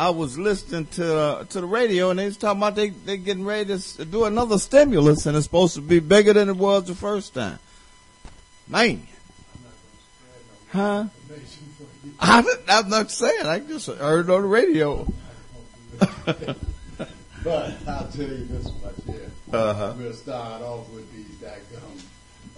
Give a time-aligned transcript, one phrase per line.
[0.00, 3.18] I was listening to uh, to the radio and they was talking about they they
[3.18, 6.84] getting ready to do another stimulus and it's supposed to be bigger than it was
[6.84, 7.58] the first time.
[8.66, 9.06] Man,
[10.72, 11.04] huh?
[12.18, 13.44] I, I'm not saying.
[13.44, 15.06] I just heard it on the radio.
[17.42, 19.30] But I'll tell you this much here.
[19.50, 19.94] Uh-huh.
[19.96, 22.02] We'll start off with these daggum,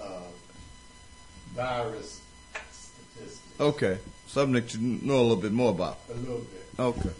[0.03, 0.23] uh,
[1.55, 2.21] virus
[2.73, 5.99] statistics Okay, something that you know a little bit more about.
[6.11, 6.67] a little bit.
[6.81, 7.11] Okay.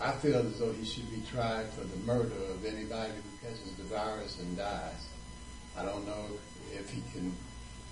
[0.00, 3.72] I feel as though he should be tried for the murder of anybody who catches
[3.76, 5.06] the virus and dies.
[5.78, 6.24] I don't know
[6.74, 7.32] if he can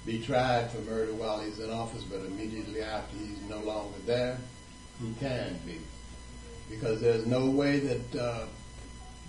[0.05, 4.39] be tried for murder while he's in office, but immediately after he's no longer there,
[5.01, 5.79] he can be.
[6.71, 8.47] Because there's no way that uh,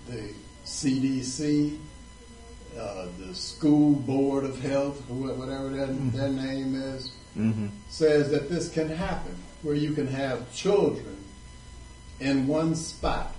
[0.08, 0.30] the
[0.64, 1.78] CDC,
[2.78, 7.66] uh, the School Board of Health, whatever their, their name is, Mm-hmm.
[7.90, 11.15] says that this can happen, where you can have children
[12.20, 13.34] in one spot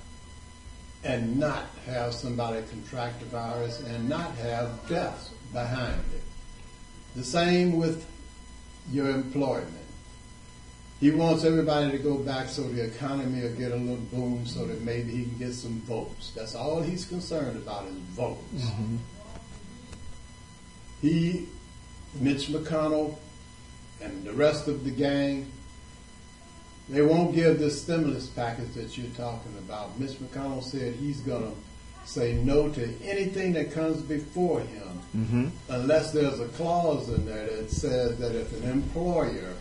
[1.04, 6.24] and not have somebody contract the virus and not have deaths behind it.
[7.16, 8.06] The same with
[8.92, 9.74] your employment.
[11.00, 14.66] He wants everybody to go back so the economy will get a little boom so
[14.66, 16.32] that maybe he can get some votes.
[16.36, 18.40] That's all he's concerned about is votes.
[18.56, 18.96] Mm-hmm.
[21.02, 21.48] He,
[22.20, 23.16] Mitch McConnell,
[24.02, 25.52] and the rest of the gang,
[26.90, 30.00] they won't give this stimulus package that you're talking about.
[30.00, 31.52] Mitch McConnell said he's going to
[32.10, 34.84] say no to anything that comes before him
[35.16, 35.48] Mm-hmm.
[35.70, 39.54] unless there's a clause in there that says that if an employer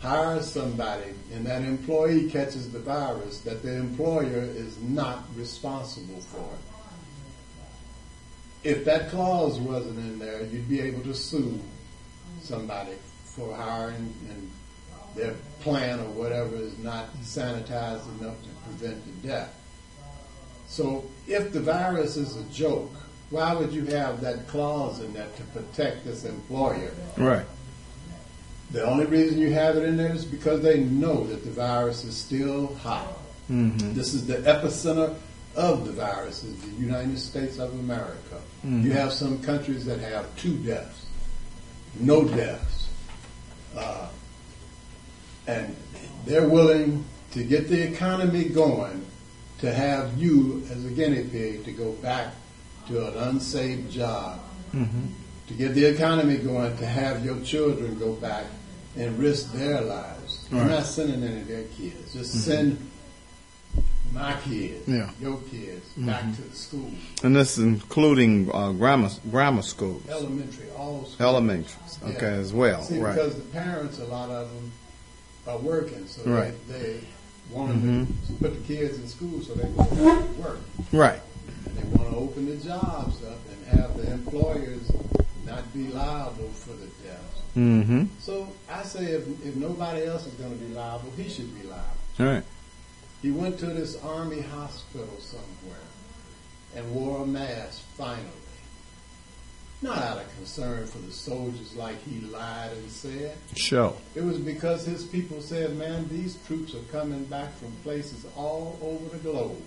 [0.00, 6.40] hires somebody and that employee catches the virus, that the employer is not responsible for
[8.64, 8.68] it.
[8.68, 11.58] If that clause wasn't in there, you'd be able to sue
[12.42, 14.50] somebody for hiring and
[15.14, 19.54] their plan or whatever is not sanitized enough to prevent the death.
[20.68, 22.92] So if the virus is a joke,
[23.30, 26.92] why would you have that clause in there to protect this employer?
[27.16, 27.46] Right.
[28.70, 32.04] The only reason you have it in there is because they know that the virus
[32.04, 33.18] is still hot.
[33.50, 33.94] Mm-hmm.
[33.94, 35.16] This is the epicenter
[35.56, 38.40] of the virus, is the United States of America.
[38.62, 41.06] You have some countries that have two deaths,
[41.98, 42.88] no deaths.
[43.76, 44.08] Uh,
[45.50, 45.76] and
[46.26, 49.04] they're willing to get the economy going
[49.58, 52.32] to have you as a guinea pig to go back
[52.88, 54.40] to an unsafe job,
[54.74, 55.06] mm-hmm.
[55.48, 58.44] to get the economy going, to have your children go back
[58.96, 60.48] and risk their lives.
[60.52, 62.12] I'm not sending any of their kids.
[62.12, 62.50] Just mm-hmm.
[62.50, 62.90] send
[64.12, 65.10] my kids, Yeah.
[65.20, 66.32] your kids, back mm-hmm.
[66.34, 66.90] to the school,
[67.22, 71.20] And this is including uh, grammar grammar schools, elementary, all schools.
[71.20, 72.40] elementaries, okay, Yeah.
[72.40, 72.82] as well.
[72.82, 73.14] See, right.
[73.14, 74.72] because the parents, a lot of them
[75.50, 76.54] are working, so Right.
[76.68, 77.00] they, they
[77.50, 80.60] wanting to put the kids in school so they can go to work.
[80.92, 81.20] Right.
[81.66, 84.90] And they want to open the jobs up and have the employers
[85.44, 87.40] not be liable for the deaths.
[87.56, 88.04] Mm-hmm.
[88.20, 91.66] So I say if, if nobody else is going to be liable, he should be
[91.66, 91.84] liable.
[92.20, 92.44] All right.
[93.22, 95.76] He went to this army hospital somewhere
[96.76, 98.24] and wore a mask finally.
[99.82, 103.36] Not out of concern for the soldiers like he lied and said.
[103.56, 103.96] Show.
[104.14, 108.78] It was because his people said, man, these troops are coming back from places all
[108.82, 109.62] over the globe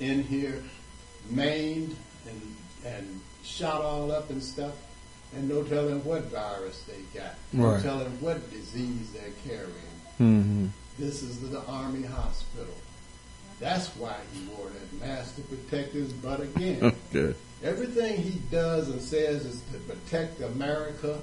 [0.00, 0.62] in here,
[1.28, 1.94] maimed
[2.26, 2.56] and,
[2.86, 4.72] and shot all up and stuff,
[5.36, 7.34] and no telling what virus they got.
[7.52, 7.82] No Right.
[7.82, 9.70] telling what disease they're carrying.
[10.18, 10.66] Mm-hmm.
[10.98, 12.74] This is the Army hospital.
[13.58, 16.94] That's why he wore that mask to protect his butt again.
[17.12, 17.36] Good.
[17.62, 21.20] Everything he does and says is to protect America,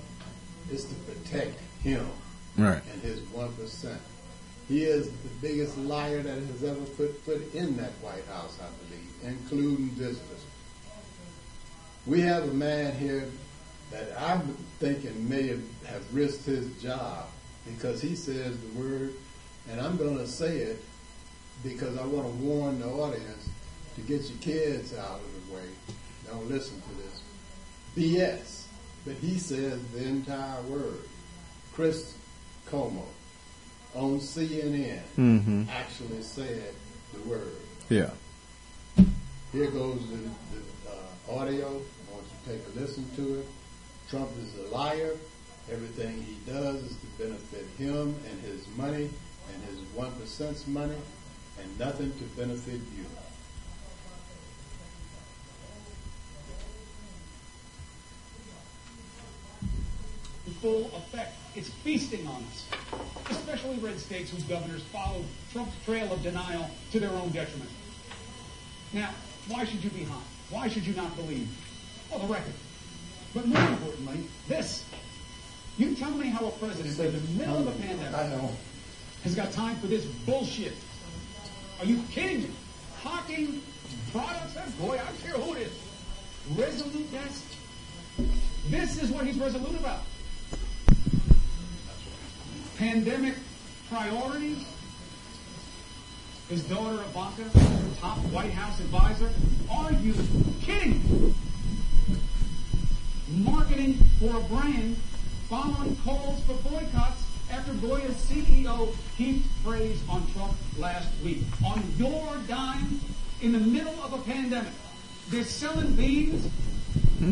[0.72, 2.08] is to protect him
[2.58, 2.82] Right.
[2.94, 4.00] and his one percent.
[4.68, 8.68] He is the biggest liar that has ever put foot in that White House, I
[8.86, 9.08] believe,
[9.40, 10.44] including visitors.
[12.06, 13.30] We have a man here
[13.92, 14.42] that I'm
[14.80, 17.28] thinking may have, have risked his job
[17.66, 19.14] because he says the word,
[19.70, 20.84] and I'm going to say it
[21.64, 23.50] because I want to warn the audience
[23.96, 25.64] to get your kids out of the way.
[26.28, 27.22] Don't listen to this.
[27.96, 28.64] BS.
[29.06, 31.00] But he says the entire word.
[31.74, 32.14] Chris
[32.70, 33.04] Cuomo
[33.96, 35.64] on CNN Mm-hmm.
[35.70, 36.74] actually said
[37.14, 37.56] the word.
[37.90, 38.10] Yeah.
[39.54, 40.92] Here goes the, the
[41.36, 41.68] uh, audio.
[41.68, 43.46] I want you to take a listen to it.
[44.10, 45.16] Trump is a liar.
[45.72, 49.10] Everything he does is to benefit him and his money
[49.54, 50.96] and his one percent's money,
[51.62, 53.06] and nothing to benefit you.
[60.48, 61.36] In full effect.
[61.56, 62.66] It's feasting on us,
[63.30, 67.70] especially red states whose governors followed Trump's trail of denial to their own detriment.
[68.94, 69.10] Now,
[69.50, 70.24] why should you be hot?
[70.50, 71.50] Why should you not believe?
[72.10, 72.54] Well, the record.
[73.34, 74.86] But more importantly, this.
[75.78, 78.52] You tell me how a president in the middle of a pandemic I know.
[79.24, 80.74] has got time for this bullshit.
[81.80, 82.50] Are you kidding me?
[83.04, 83.62] Hawking
[84.12, 84.54] products?
[84.54, 85.80] That boy, I don't care who it is.
[86.56, 87.44] Resolute desk.
[88.70, 90.00] This is what he's resolute about.
[92.78, 93.34] Pandemic
[93.90, 94.64] priorities.
[96.48, 97.50] His daughter Ivanka,
[98.00, 99.32] top White House advisor.
[99.72, 100.14] Are you
[100.62, 101.34] kidding me?
[103.30, 104.96] Marketing for a brand
[105.50, 111.40] following calls for boycotts after Goya's CEO heaped praise on Trump last week.
[111.66, 113.02] On your dime,
[113.42, 114.74] in the middle of a pandemic,
[115.30, 116.46] they're selling beans.
[117.18, 117.32] Hmm?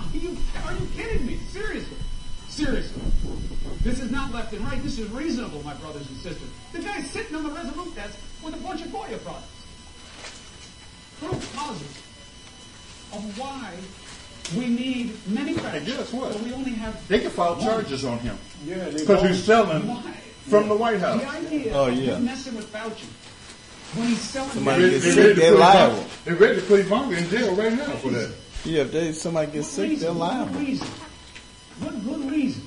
[0.00, 1.38] Are you, are you kidding me?
[1.52, 1.96] Seriously.
[2.56, 3.02] Seriously.
[3.82, 4.82] This is not left and right.
[4.82, 6.48] This is reasonable, my brothers and sisters.
[6.72, 9.46] The guy's sitting on the Resolute desk with a bunch of Goya products.
[11.20, 12.02] Proof positive
[13.12, 13.72] of why
[14.58, 15.74] we need manufacturers.
[15.74, 16.32] And guess what?
[16.32, 17.64] But we only have They can file one.
[17.64, 20.12] charges on him Yeah, because he's selling Why?
[20.48, 21.20] from the White House.
[21.20, 22.16] The idea Oh, yeah.
[22.18, 23.04] you messing with Fauci
[23.98, 26.04] when he's selling Somebody gets sick, ready to they're liable.
[26.24, 28.32] They're ready to put Ivanka in jail right now for that.
[28.64, 30.00] Yeah, if they somebody gets What sick, reason?
[30.06, 30.54] they're What liable.
[31.80, 31.84] Reason?
[32.04, 32.66] What good reason?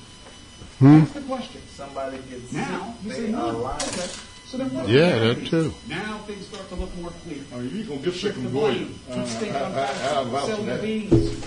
[0.80, 1.60] That's the question.
[1.74, 3.66] Somebody gets Now, you say no.
[3.66, 4.08] Okay.
[4.46, 4.88] So then what?
[4.88, 5.72] Yeah, that too.
[5.88, 7.38] Now things start to look more clear.
[7.54, 9.22] I mean, you gonna get sick and go from Goya.
[9.22, 10.30] Uh, stink on I- I- I'll Fauci.
[10.30, 11.44] vouch Sell the beans.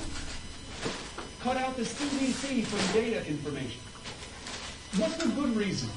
[1.42, 3.80] Cut out the CDC from data information.
[4.98, 5.90] What's the good reason?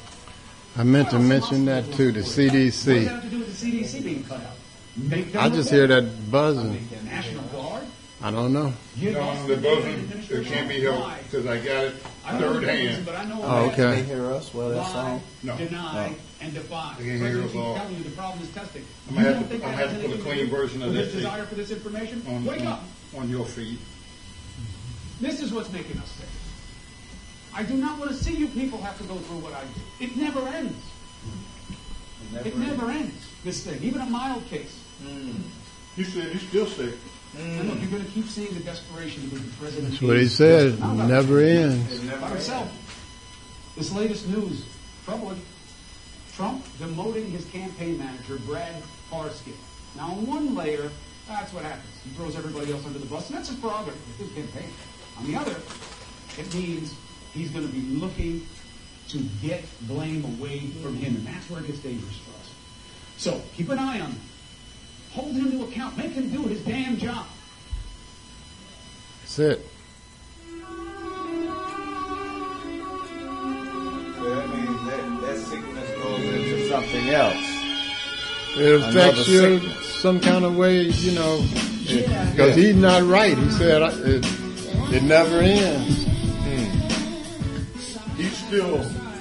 [0.76, 2.18] I meant to mention that too, the do?
[2.20, 3.04] What does that CDC.
[3.08, 4.56] have to do with the CDC being cut out?
[4.96, 5.90] Make them I just report.
[5.90, 6.88] hear that buzzing.
[7.04, 7.85] National Guard.
[8.26, 8.72] I don't know.
[8.96, 10.44] You No, the the buzzing, administration.
[10.44, 11.18] it can't be helped Why?
[11.22, 13.06] because I got it I know third the reason, hand.
[13.06, 14.00] but I know Oh, okay.
[14.00, 14.52] They hear us.
[14.52, 15.22] Well, that's lie, all.
[15.44, 15.56] No.
[15.56, 16.14] deny, No.
[16.40, 16.94] and defy.
[16.98, 17.74] They can't hear President us keeps all.
[17.76, 18.84] telling you the problem is testing.
[19.08, 20.82] I'm You gonna have to- think I'm that gonna have to put a clean version
[20.82, 21.12] of this.
[21.12, 22.22] that desire for this information?
[22.26, 22.84] on, Wake on, up.
[23.16, 23.78] on your feed.
[25.20, 26.26] This is what's making us sick.
[27.54, 30.04] I do not want to see you people have to go through what I do.
[30.04, 30.82] It never ends.
[32.44, 33.14] It never ends,
[33.44, 33.80] this thing.
[33.84, 34.74] Even a mild case.
[35.00, 35.30] Hmm.
[35.94, 36.94] He said he's still sick.
[37.38, 39.90] And look, you're going to keep seeing the desperation of the president.
[39.90, 40.80] That's what he said.
[40.80, 42.00] Never ends.
[42.00, 42.70] By himself.
[43.76, 44.64] This latest news,
[45.04, 45.40] troubling.
[46.34, 49.54] Trump demoting his campaign manager, Brad Parscale.
[49.96, 50.90] Now, on one layer,
[51.26, 51.92] that's what happens.
[52.04, 53.98] He throws everybody else under the bus, and that's his prerogative.
[54.10, 54.70] It's his campaign.
[55.18, 55.56] On the other,
[56.38, 56.94] it means
[57.32, 58.46] he's going to be looking
[59.08, 62.50] to get blame away from him, and that's where it gets dangerous for us.
[63.16, 64.20] So, keep an eye on him.
[65.16, 65.96] Hold him to account.
[65.96, 67.26] Make him do his damn job.
[69.22, 69.66] That's it.
[74.18, 77.44] So that means that, that sickness goes into anything else.
[78.58, 79.94] It affects Another you sickness.
[80.00, 81.44] some kind of way, you know,
[82.30, 83.36] because he's not right.
[83.36, 84.24] He said it,
[84.94, 86.04] it never ends.
[86.04, 86.66] Hmm.
[88.16, 88.84] He's still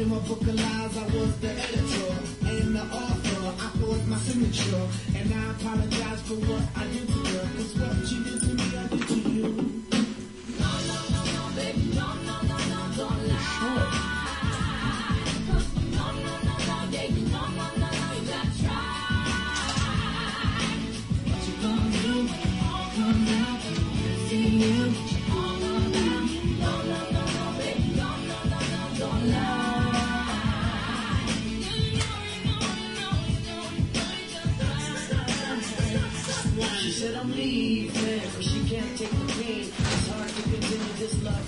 [0.00, 0.06] She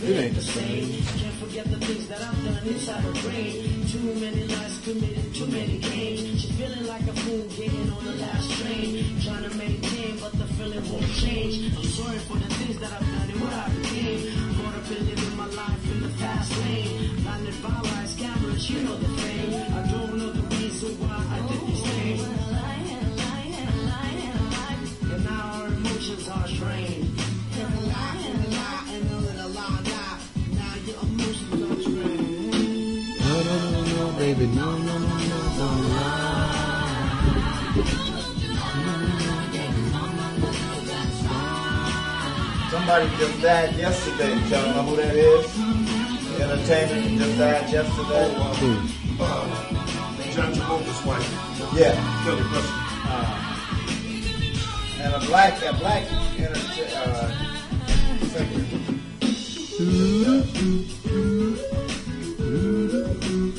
[0.04, 0.90] It ain't the same.
[1.23, 3.87] Can't forget the things that I've done inside her brain.
[3.87, 6.42] Too many lies committed, too many games.
[6.42, 9.21] She's feeling like a fool getting on the last train.
[9.23, 11.71] Trying to maintain, but the feeling won't change.
[11.78, 14.26] I'm sorry for the things that I've done and what I became.
[14.59, 17.23] Caught up in living my life in the fast lane.
[17.23, 19.54] Blinded by lies, cameras, you know the thing.
[19.54, 22.26] I don't know the reason why I did these things.
[25.14, 27.12] And now our emotions are strained.
[34.38, 34.98] No, no, baby, no, no,
[35.58, 37.12] no, no.
[42.70, 44.34] Somebody just died yesterday.
[44.48, 45.54] Y'all know who that is?
[46.38, 48.34] The entertainer just died yesterday.
[50.32, 51.30] John Travolta's wife,
[51.76, 51.94] Yeah.
[52.24, 52.78] Kelly Preston.
[55.02, 56.04] And a black, a black
[56.38, 57.28] enter- uh,
[58.32, 58.64] singer.
[63.52, 63.59] Yo,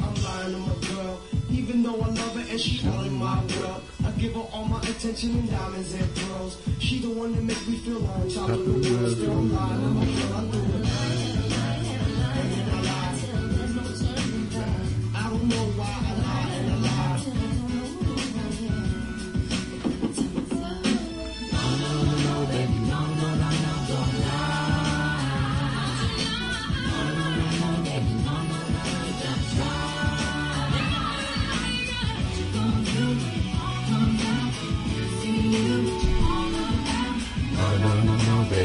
[0.00, 1.20] I'm lying on my girl.
[1.50, 3.82] Even though I love her and she all in my world.
[4.04, 6.58] I give her all my attention and diamonds and pearls.
[6.78, 9.16] She the one that makes me feel like I'm top of the world.
[9.16, 10.34] Still I'm lying on my girl.
[10.34, 10.83] I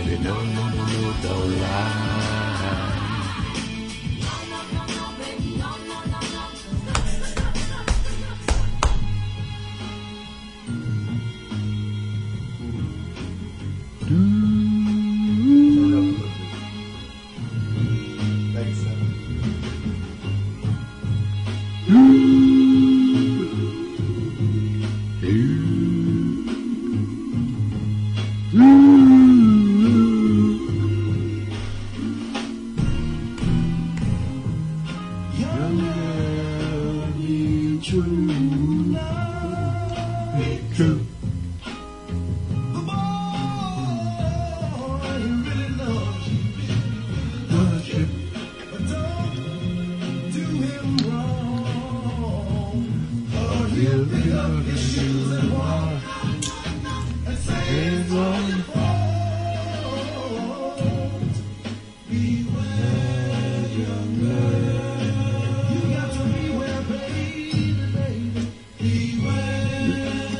[0.09, 2.08] baby, no, no, no, don't lie.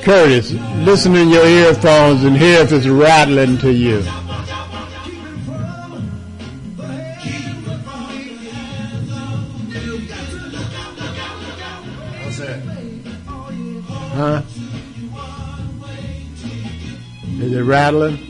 [0.10, 0.54] Curtis,
[0.88, 4.02] listen in your earphones and hear if it's rattling to you.
[12.24, 12.60] What's that?
[14.16, 14.42] Huh?
[17.40, 18.29] Is it rattling?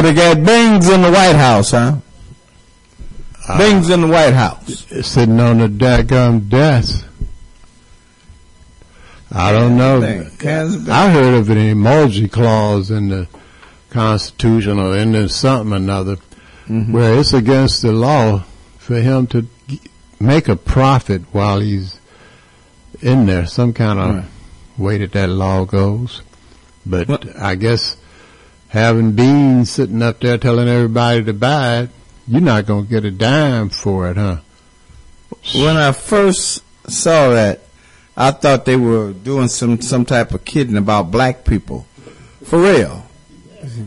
[0.00, 1.96] So they got Bings in the White House, huh?
[3.58, 4.86] Bings in the White House.
[5.06, 7.04] sitting on the daggum desk.
[9.30, 10.00] I don't know.
[10.02, 13.28] I heard of an emolument clause in the
[13.90, 16.16] Constitution or in the something or another
[16.66, 16.92] Mm-hmm.
[16.92, 18.44] where it's against the law
[18.78, 19.46] for him to
[20.20, 21.98] make a profit while he's
[23.02, 23.44] in there.
[23.46, 24.24] Some kind of Right.
[24.78, 26.22] way that that law goes.
[26.86, 27.96] But Well- I guess
[28.70, 31.90] having beans sitting up there telling everybody to buy it,
[32.26, 34.38] you're not going to get a dime for it, huh?
[35.54, 37.60] When I first saw that,
[38.16, 41.86] I thought they were doing some some type of kidding about black people.
[42.44, 43.06] For real.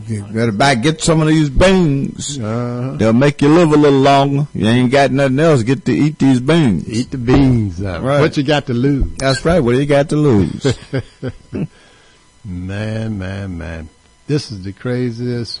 [0.06, 2.38] You better buy, get some of these beans.
[2.38, 4.46] Uh, They'll make you live a little longer.
[4.54, 5.62] You ain't got nothing else.
[5.62, 6.88] Get to eat these beans.
[6.88, 8.02] eat the beans up.
[8.02, 8.20] Right.
[8.20, 9.16] What you got to lose?
[9.16, 9.60] That's right.
[9.60, 10.78] What do you got to lose?
[12.44, 13.88] Man, man, man.
[14.26, 15.60] This is the craziest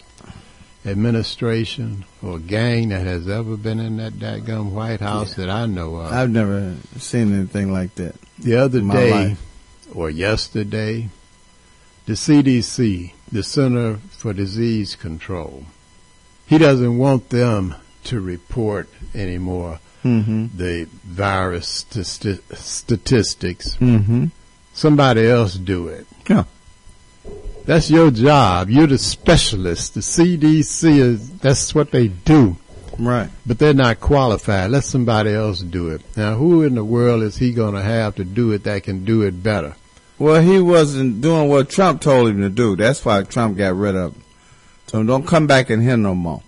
[0.86, 5.96] administration or gang that has ever been in that dadgum White House that I know
[5.96, 6.12] of.
[6.12, 8.14] I've never seen anything like that.
[8.38, 9.40] the other day life.
[9.94, 11.08] or yesterday,
[12.06, 15.64] the CDC, the Center for Disease Control,
[16.46, 17.74] he doesn't want them
[18.04, 20.58] to report anymore Mm-hmm.
[20.58, 23.76] the virus sti- statistics.
[23.76, 24.26] Mm-hmm.
[24.74, 26.06] Somebody else do it.
[26.28, 26.44] Yeah.
[27.64, 28.68] That's your job.
[28.68, 29.94] You're the specialist.
[29.94, 32.56] The CDC is, that's what they do.
[32.98, 33.30] Right.
[33.46, 34.70] But they're not qualified.
[34.70, 36.02] Let somebody else do it.
[36.16, 39.04] Now, who in the world is he going to have to do it that can
[39.04, 39.74] do it better?
[40.18, 42.76] Well, he wasn't doing what Trump told him to do.
[42.76, 44.22] That's why Trump got rid of him.
[44.86, 46.42] So don't come back in here no more.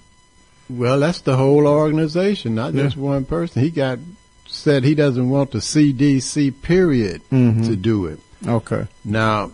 [0.68, 2.85] Well, that's the whole organization, not Yeah.
[2.85, 3.62] just one person.
[3.62, 3.98] He got
[4.46, 7.66] said he doesn't want the CDC period Mhm.
[7.66, 8.20] to do it.
[8.46, 8.87] Okay.
[9.05, 9.50] Now,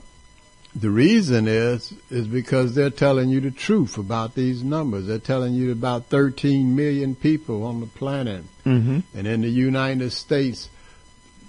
[0.74, 5.06] the reason is is because they're telling you the truth about these numbers.
[5.06, 9.00] They're telling you about 13 million people on the planet, Mm-hmm.
[9.14, 10.68] and in the United States,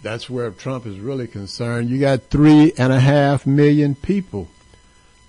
[0.01, 1.89] that's where Trump is really concerned.
[1.89, 4.47] You got three and a half million people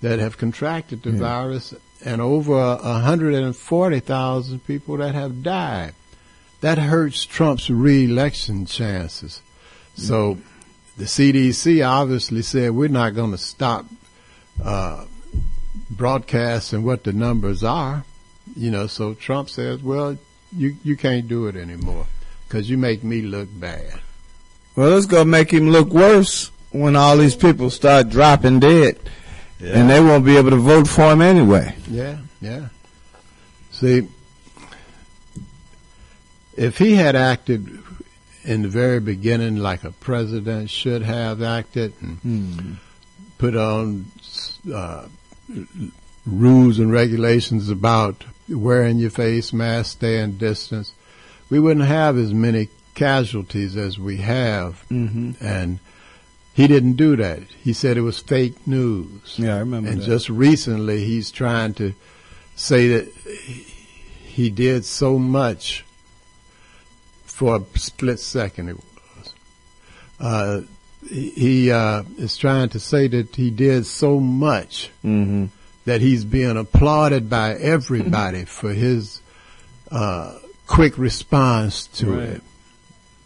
[0.01, 1.19] that have contracted the Yeah.
[1.19, 5.93] virus, and over hundred and forty thousand people that have died.
[6.61, 9.41] That hurts Trump's reelection chances.
[9.95, 10.37] So
[10.97, 13.85] the CDC obviously said we're not going to stop
[14.63, 15.05] uh,
[15.89, 18.05] broadcasting what the numbers are.
[18.55, 20.17] You know, so Trump says, "Well,
[20.55, 22.05] you you can't do it anymore
[22.47, 23.99] because you make me look bad."
[24.75, 28.99] Well, it's gonna make him look worse when all these people start dropping dead,
[29.59, 31.75] and they won't be able to vote for him anyway.
[31.89, 32.67] Yeah, yeah.
[33.71, 34.07] See,
[36.55, 37.79] if he had acted
[38.45, 42.71] in the very beginning like a president should have acted and Hmm.
[43.37, 44.05] put on
[44.73, 45.07] uh,
[46.25, 50.91] rules and regulations about wearing your face mask, staying distance,
[51.49, 54.83] we wouldn't have as many casualties as we have.
[54.89, 55.31] Mm-hmm.
[55.45, 55.79] And
[56.53, 57.41] he didn't do that.
[57.63, 59.35] He said it was fake news.
[59.37, 60.05] Yeah, I remember And that.
[60.05, 61.93] just recently, he's trying to
[62.55, 63.07] say that
[64.23, 65.84] he did so much
[67.35, 68.69] for a split second.
[68.69, 69.33] It was.
[70.19, 70.61] Uh,
[71.09, 75.45] he uh, is trying to say that he did so much Mm-hmm.
[75.85, 79.21] that he's being applauded by everybody for his
[79.91, 82.29] uh, quick response to Right.
[82.29, 82.41] it.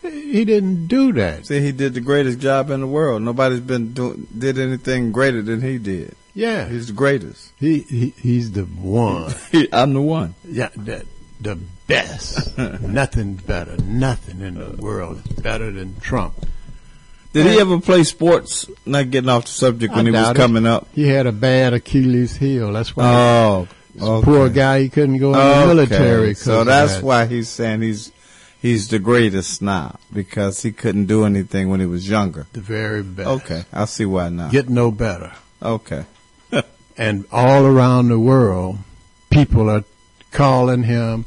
[0.02, 1.46] He didn't do that.
[1.46, 3.22] See, he did the greatest job in the world.
[3.22, 6.16] Nobody's been doing did anything greater than he did.
[6.34, 7.52] Yeah, He's the greatest.
[7.60, 9.34] he, he he's the one.
[9.74, 10.36] I'm the one.
[10.48, 11.06] Yeah, the,
[11.42, 12.58] the best.
[12.82, 13.76] Nothing better.
[13.84, 14.76] Nothing in the uh.
[14.78, 16.36] world is better than Trump.
[17.34, 18.68] Did he ever play sports?
[18.88, 20.40] Not getting off the subject when I he was doubt it.
[20.40, 20.88] coming up.
[20.96, 22.74] He had a bad Achilles heel.
[22.74, 23.06] That's why.
[23.06, 26.34] Oh, This Poor guy, he couldn't go in the military.
[26.34, 27.04] So that's that.
[27.04, 28.12] why he's saying he's
[28.62, 32.48] he's the greatest now because he couldn't do anything when he was younger.
[32.54, 33.28] the very best.
[33.44, 34.50] Okay, I see why now.
[34.50, 35.32] Get no better.
[35.62, 36.06] Okay,
[36.98, 38.78] And all around the world,
[39.30, 39.84] people are
[40.32, 41.26] calling him.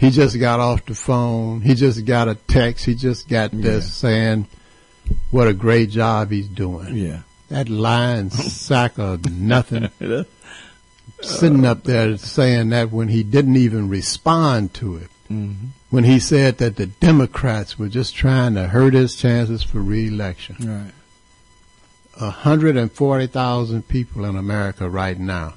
[0.00, 1.60] He just got off the phone.
[1.60, 2.86] He just got a text.
[2.86, 3.90] He just got this Yeah.
[3.90, 4.46] saying
[5.30, 6.96] what a great job he's doing.
[6.96, 7.20] yeah.
[7.50, 8.30] That lying
[8.64, 9.90] sack of nothing
[11.20, 15.08] sitting up there saying that when he didn't even respond to it.
[15.30, 15.66] Mm-hmm.
[15.90, 20.56] When he said that the Democrats were just trying to hurt his chances for reelection.
[20.60, 20.92] Right.
[22.18, 25.54] 140,000 people in America right now.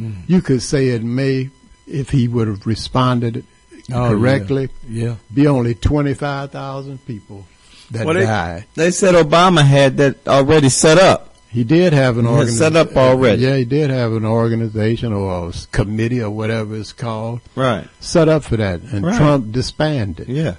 [0.00, 0.22] Mm.
[0.28, 1.50] You could say it may,
[1.86, 3.44] if he would have responded
[3.92, 5.16] Oh, correctly, Yeah.
[5.32, 7.46] be only 25,000 people
[7.90, 8.64] that Well, they- died.
[8.74, 11.34] They said Obama had that already set up.
[11.48, 12.58] He did have an organization.
[12.58, 13.42] set up already.
[13.42, 17.86] Yeah, he did have an organization or a committee or whatever it's called Right.
[18.00, 19.16] set up for that, and Right.
[19.16, 20.28] Trump disbanded.
[20.28, 20.54] Yeah.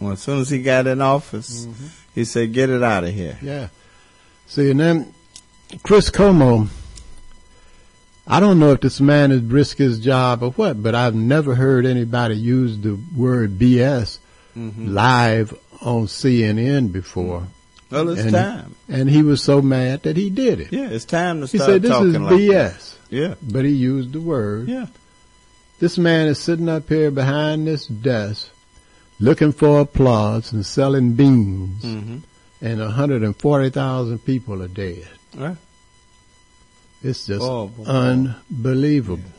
[0.00, 1.84] Well, as soon as he got in office, Mm-hmm.
[2.16, 3.68] he said, "Get it out of here." Yeah.
[4.48, 5.06] See, and then
[5.84, 6.68] Chris Cuomo,
[8.26, 11.54] I don't know if this man has risked his job or what, but I've never
[11.54, 14.18] heard anybody use the word BS
[14.56, 14.94] Mm-hmm.
[14.94, 17.42] live on CNN before.
[17.90, 18.76] Well, it's and, time.
[18.88, 20.72] And he was so mad that he did it.
[20.72, 22.50] Yeah, it's time to he said, this is like BS.
[22.50, 22.96] that.
[23.10, 23.34] Yeah.
[23.42, 24.68] But he used the word.
[24.68, 24.86] Yeah.
[25.80, 28.48] This man is sitting up here behind this desk
[29.18, 32.18] looking for applause and selling beans, Mm-hmm.
[32.64, 35.08] and 140,000 people are dead.
[35.36, 35.56] Right.
[37.04, 37.84] It's just Oh, boy.
[37.84, 39.30] unbelievable.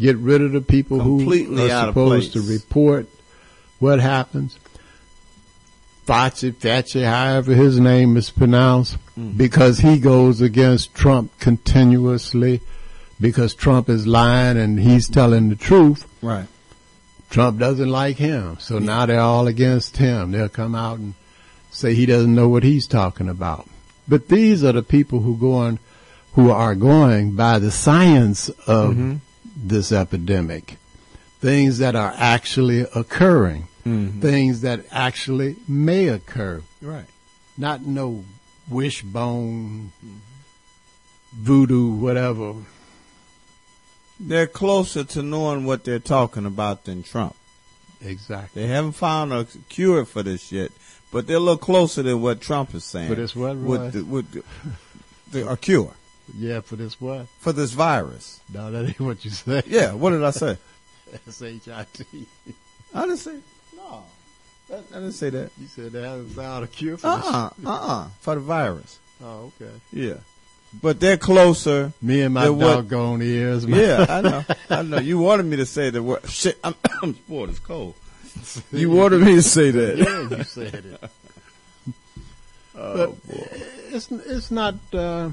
[0.00, 3.08] Get rid of the people Completely who are supposed to report
[3.80, 4.56] what happens.
[6.06, 9.36] Fauci, Fauci, however his name is pronounced, Mm-hmm.
[9.36, 12.60] because he goes against Trump continuously,
[13.20, 16.06] because Trump is lying and he's telling the truth.
[16.22, 16.46] Right.
[17.28, 20.30] Trump doesn't like him, so now they're all against him.
[20.30, 21.14] They'll come out and
[21.72, 23.68] say he doesn't know what he's talking about.
[24.06, 25.80] But these are the people who going,
[26.34, 29.14] who are going by the science of Mm-hmm.
[29.56, 30.76] this epidemic,
[31.40, 34.20] things that are actually occurring, Mm-hmm.
[34.20, 37.06] things that actually may occur, Right.
[37.56, 38.24] not no
[38.68, 39.92] wishbone,
[41.32, 42.54] voodoo, whatever.
[44.20, 47.34] They're closer to knowing what they're talking about than Trump.
[48.04, 48.62] Exactly.
[48.62, 50.70] They haven't found a cure for this yet,
[51.12, 53.08] but they're a little closer than what Trump is saying.
[53.08, 53.68] For this what, Roy?
[53.78, 54.42] With, the, with the,
[55.30, 55.94] the, a cure
[56.36, 57.26] Yeah, for this what?
[57.38, 58.40] for this virus.
[58.52, 59.64] No, that ain't what you said.
[59.66, 59.92] Yeah.
[59.94, 60.58] What did I say?
[61.26, 62.26] S-H-I-T.
[62.94, 63.36] I didn't say.
[63.76, 64.04] No.
[64.70, 65.50] I, I didn't say that.
[65.58, 68.08] You said haven't found a cure for Uh uh-uh, uh.
[68.20, 68.98] For the virus.
[69.22, 69.72] Oh, okay.
[69.92, 70.14] Yeah.
[70.82, 71.92] But they're closer.
[72.02, 73.66] Me and my Then what- doggone ears.
[73.66, 73.80] man.
[73.80, 74.44] Yeah, I know.
[74.68, 74.98] I know.
[74.98, 76.28] You wanted me to say the word.
[76.28, 77.50] Shit, I'm, I'm bored.
[77.50, 77.94] It's cold.
[78.70, 79.96] You wanted me to say that.
[79.98, 81.10] yeah, you said it.
[82.80, 83.46] Oh, But boy.
[83.90, 85.30] it's it's not uh,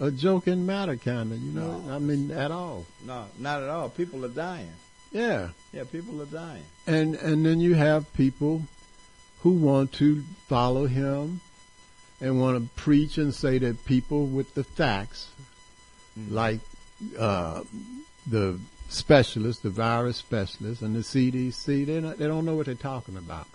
[0.00, 1.38] a joking matter, kind of.
[1.40, 2.86] You know, I mean, at all.
[3.06, 3.88] No, not at all.
[3.90, 4.72] People are dying.
[5.12, 6.62] Yeah, Yeah, people are dying.
[6.86, 8.62] and and then you have people
[9.42, 11.40] who want to follow him
[12.20, 15.28] and want to preach and say that people with the facts,
[16.28, 16.60] like
[17.18, 17.62] uh,
[18.26, 18.58] the
[18.88, 23.46] specialists, the virus specialists, and the CDC, they they don't know what they're talking about.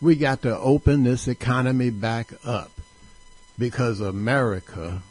[0.00, 2.70] We got to open this economy back up
[3.58, 5.02] because America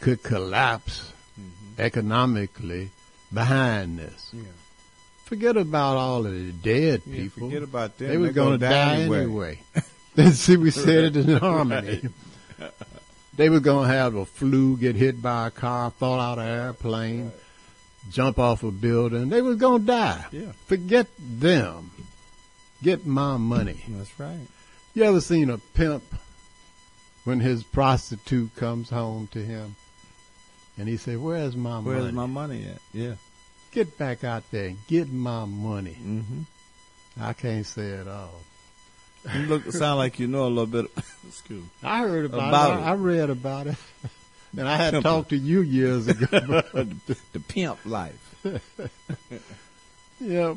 [0.00, 1.80] could collapse mm-hmm.
[1.80, 2.90] economically
[3.32, 4.30] behind this.
[4.32, 4.42] Yeah.
[5.24, 7.48] Forget about all of the dead Yeah, people.
[7.48, 8.08] forget about them.
[8.08, 9.20] They were going to die, anyway.
[9.22, 9.60] anyway.
[10.32, 12.02] See, we said it in harmony.
[13.36, 16.44] They were going to have a flu, get hit by a car, fall out of
[16.44, 17.32] an airplane,
[18.10, 19.30] jump off a building.
[19.30, 20.26] They was going to die.
[20.30, 20.52] Yeah.
[20.66, 21.90] Forget them.
[22.82, 23.82] Get my money.
[23.88, 24.46] That's right.
[24.92, 26.02] You ever seen a pimp
[27.24, 29.76] when his prostitute comes home to him
[30.80, 32.00] and he said, "Where's my Where's money?
[32.00, 32.80] Where's my money at?
[32.92, 33.14] Yeah.
[33.70, 36.40] Get back out there and get my money." Mm-hmm.
[37.20, 38.40] I can't say it all.
[39.34, 40.86] You look sound like you know a little bit.
[41.28, 41.68] Excuse me.
[41.82, 42.82] I heard about, About it.
[42.82, 42.86] it.
[42.86, 43.76] I, read about it.
[44.58, 45.04] And I had Pimp.
[45.04, 46.26] talked to you years ago.
[46.26, 48.34] the, the pimp life.
[50.18, 50.54] yeah.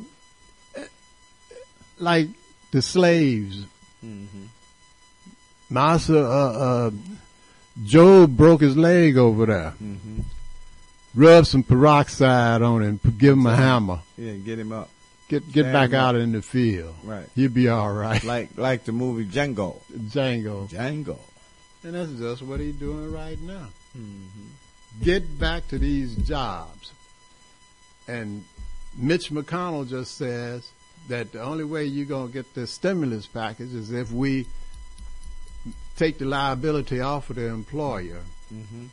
[2.00, 2.26] like
[2.72, 3.64] the slaves.
[4.04, 4.46] Mm-hmm.
[5.70, 6.52] Master uh,
[6.88, 6.90] uh,
[7.82, 9.74] Job broke his leg over there.
[9.82, 10.20] Mm-hmm.
[11.14, 14.00] Rub some peroxide on it give him a hammer.
[14.16, 14.90] Yeah, get him up.
[15.28, 16.08] Get get Stand back up.
[16.08, 16.94] out in the field.
[17.02, 17.26] Right.
[17.34, 18.22] You'll be all right.
[18.24, 19.80] Like like the movie Django.
[19.92, 20.68] Django.
[20.68, 21.18] Django.
[21.82, 23.68] And that's just what he's doing right now.
[23.96, 25.02] Mm-hmm.
[25.02, 26.92] Get back to these jobs.
[28.06, 28.44] And
[28.96, 30.70] Mitch McConnell just says
[31.08, 34.46] that the only way you're going to get this stimulus package is if we
[35.96, 38.20] take the liability off of the employer
[38.52, 38.86] Mm-hmm.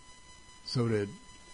[0.66, 1.08] so that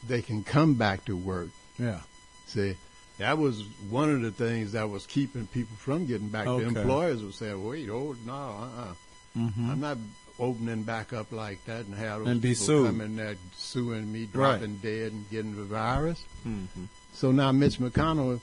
[0.07, 1.49] they can come back to work.
[1.79, 1.99] Yeah.
[2.45, 2.75] See,
[3.17, 6.47] that was one of the things that was keeping people from getting back.
[6.47, 6.63] Okay.
[6.63, 8.93] The employers were saying, "Wait, oh no, uh-uh.
[9.38, 9.69] Mm-hmm.
[9.71, 9.97] I'm not
[10.39, 12.86] opening back up like that and have those And be people sued.
[12.88, 16.86] coming there suing me, dropping dead and getting the virus." Mm-hmm.
[17.13, 18.39] So now Mitch McConnell,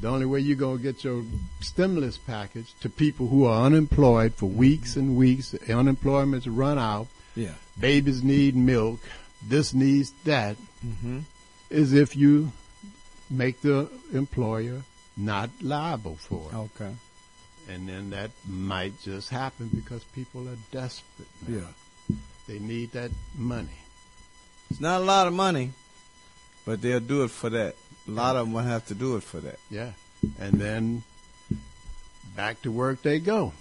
[0.00, 1.22] the only way you're gonna get your
[1.60, 7.06] stimulus package to people who are unemployed for weeks and weeks, unemployment's run out,
[7.36, 7.54] Yeah.
[7.78, 9.00] babies need milk,
[9.46, 11.20] this needs that, Mm-hmm.
[11.70, 12.52] is if you
[13.28, 14.82] make the employer
[15.16, 16.56] not liable for it.
[16.56, 16.92] Okay.
[17.68, 21.28] And then that might just happen because people are desperate.
[21.46, 21.58] now.
[22.08, 22.16] Yeah.
[22.48, 23.78] They need that money.
[24.70, 25.70] It's not a lot of money,
[26.64, 27.76] but they'll do it for that.
[28.10, 29.58] A lot of them will have to do it for that.
[29.70, 29.92] Yeah.
[30.38, 31.02] And then
[32.34, 33.52] back to work they go.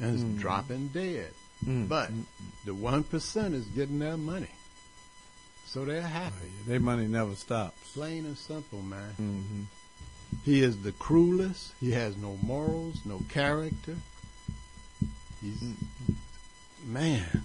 [0.00, 0.38] And it's Mhm.
[0.38, 1.32] dropping dead.
[1.66, 1.88] Mm.
[1.88, 2.10] But
[2.64, 4.50] the 1% is getting their money.
[5.66, 6.50] So they're happy.
[6.66, 7.76] their money never stops.
[7.94, 9.10] Plain and simple, man.
[9.20, 9.62] Mm-hmm.
[10.44, 11.72] He is the cruelest.
[11.80, 13.96] He has no morals, no character.
[15.40, 15.60] He's,
[16.86, 17.44] man,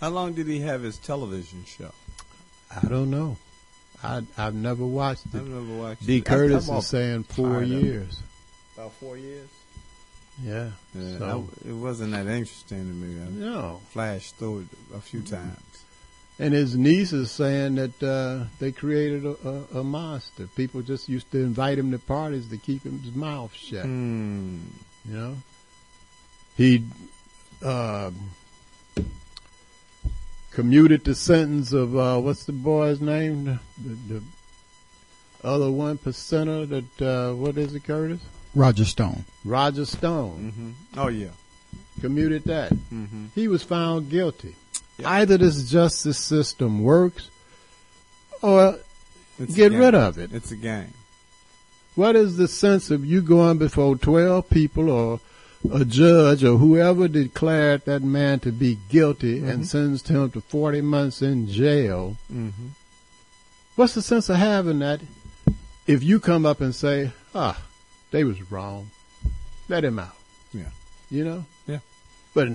[0.00, 1.92] How long did he have his television show?
[2.70, 3.38] I don't know.
[4.02, 5.48] I, I've never watched I've it.
[5.48, 6.18] never watched D.
[6.18, 6.24] it.
[6.24, 7.82] Curtis is saying four tired of it.
[7.84, 8.20] years.
[8.76, 9.48] About four years.
[10.42, 10.70] Yeah.
[10.94, 13.22] Yeah, So, I- it wasn't that interesting to me.
[13.22, 13.80] I no.
[13.90, 15.60] flashed through it a few times.
[16.38, 19.36] And his niece is saying that uh, they created a,
[19.74, 20.46] a, a monster.
[20.48, 23.86] People just used to invite him to parties to keep his mouth shut.
[23.86, 24.58] Hmm.
[25.08, 25.36] You know,
[26.58, 26.84] he
[27.64, 28.10] uh,
[30.56, 33.44] commuted the sentence of uh, what's the boy's name?
[33.44, 34.22] The, the, the
[35.44, 38.22] other one percenter that uh, what is it, Curtis?
[38.54, 39.26] Roger Stone.
[39.44, 40.98] Roger Stone Mm-hmm.
[40.98, 41.28] Oh yeah.
[42.00, 42.72] commuted that.
[42.72, 43.26] Mm-hmm.
[43.34, 44.56] He was found guilty.
[44.98, 45.06] Yep.
[45.06, 47.28] Either this justice system works,
[48.40, 48.78] or
[49.38, 50.32] It's get rid of it.
[50.32, 50.94] It's a game.
[51.96, 55.20] What is the sense of you going before 12 people or
[55.72, 60.80] a judge or whoever declared that man to be guilty and sentenced him to 40
[60.82, 62.16] months in jail?
[62.32, 62.68] Mm-hmm.
[63.76, 65.00] What's the sense of having that
[65.86, 67.60] if you come up and say, ah,
[68.10, 68.90] they was wrong.
[69.68, 70.16] Let him out.
[70.52, 70.70] Yeah.
[71.10, 71.44] You know?
[71.66, 71.78] Yeah.
[72.34, 72.48] But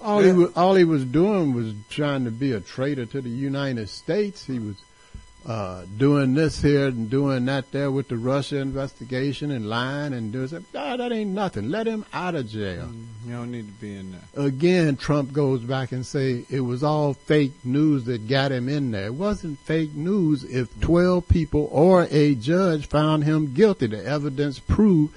[0.00, 0.32] all Yeah.
[0.32, 3.88] he was, all he was doing was trying to be a traitor to the United
[3.88, 4.44] States.
[4.46, 4.76] He was
[5.46, 10.32] uh, doing this here and doing that there with the Russia investigation and lying and
[10.32, 10.66] doing something.
[10.74, 11.68] Ah, that ain't nothing.
[11.68, 12.90] Let him out of jail.
[13.26, 14.46] You don't need to be in there.
[14.46, 18.90] Again, Trump goes back and say it was all fake news that got him in
[18.90, 19.06] there.
[19.06, 23.86] It wasn't fake news if 12 people or a judge found him guilty.
[23.86, 25.14] The evidence proved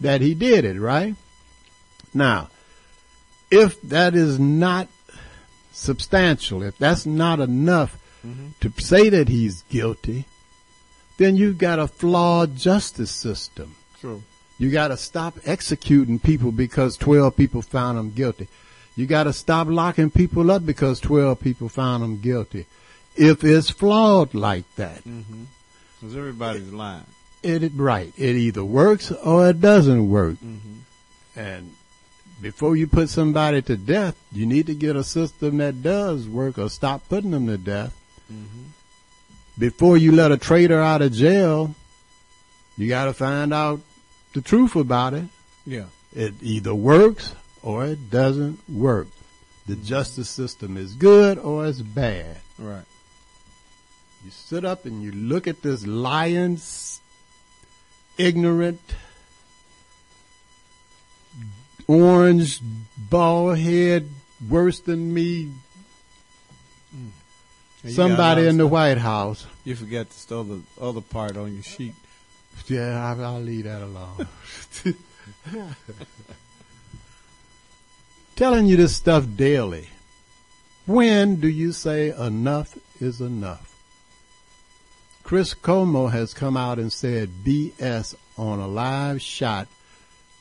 [0.00, 1.14] that he did it, right?
[2.14, 2.48] Now,
[3.50, 4.88] if that is not
[5.72, 7.98] substantial, if that's not enough
[8.60, 10.24] to say that he's guilty,
[11.18, 13.74] then you've got a flawed justice system.
[14.00, 14.22] True.
[14.58, 18.48] You got to stop executing people because 12 people found them guilty.
[18.96, 22.66] You got to stop locking people up because 12 people found them guilty.
[23.14, 25.44] If it's flawed like that, Mm-hmm.
[26.00, 27.04] Because everybody's lying.
[27.42, 28.12] it, it right.
[28.18, 30.34] It either works or it doesn't work.
[30.34, 31.38] Mm-hmm.
[31.38, 31.72] And
[32.42, 36.58] before you put somebody to death, you need to get a system that does work
[36.58, 37.94] or stop putting them to death.
[38.32, 38.62] Mm-hmm.
[39.58, 41.74] Before you let a traitor out of jail,
[42.76, 43.80] you got to find out
[44.34, 45.24] the truth about it.
[45.64, 45.86] Yeah.
[46.14, 49.08] It either works or it doesn't work.
[49.66, 52.36] The justice system is good or it's bad.
[52.58, 52.84] Right.
[54.24, 57.00] You sit up and you look at this lying, s-
[58.18, 58.80] ignorant,
[61.86, 62.60] orange,
[63.10, 64.08] bald head,
[64.48, 65.50] worse than me,
[67.88, 69.46] you somebody in the White House.
[69.64, 71.94] You forgot the other part on your sheet.
[72.66, 74.26] Yeah, I, I'll leave that alone.
[78.36, 79.88] Telling you this stuff daily.
[80.86, 83.74] When do you say enough is enough?
[85.22, 89.66] Chris Cuomo has come out and said BS on a live shot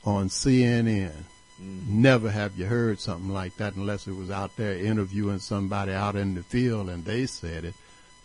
[0.04, 1.24] on CNN.
[1.58, 6.16] Never have you heard something like that unless it was out there interviewing somebody out
[6.16, 7.74] in the field and they said it.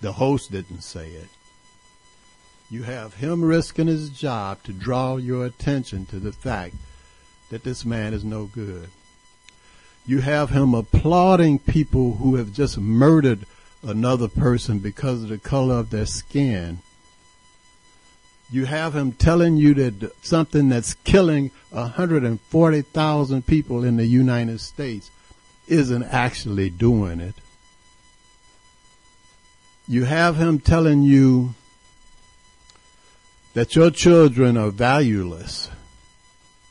[0.00, 1.28] The host didn't say it.
[2.70, 6.74] You have him risking his job to draw your attention to the fact
[7.50, 8.88] that this man is no good.
[10.06, 13.46] You have him applauding people who have just murdered
[13.82, 16.78] another person because of the color of their skin.
[18.52, 25.10] You have him telling you that something that's killing 140,000 people in the United States
[25.68, 27.36] isn't actually doing it.
[29.86, 31.54] You have him telling you
[33.54, 35.70] that your children are valueless.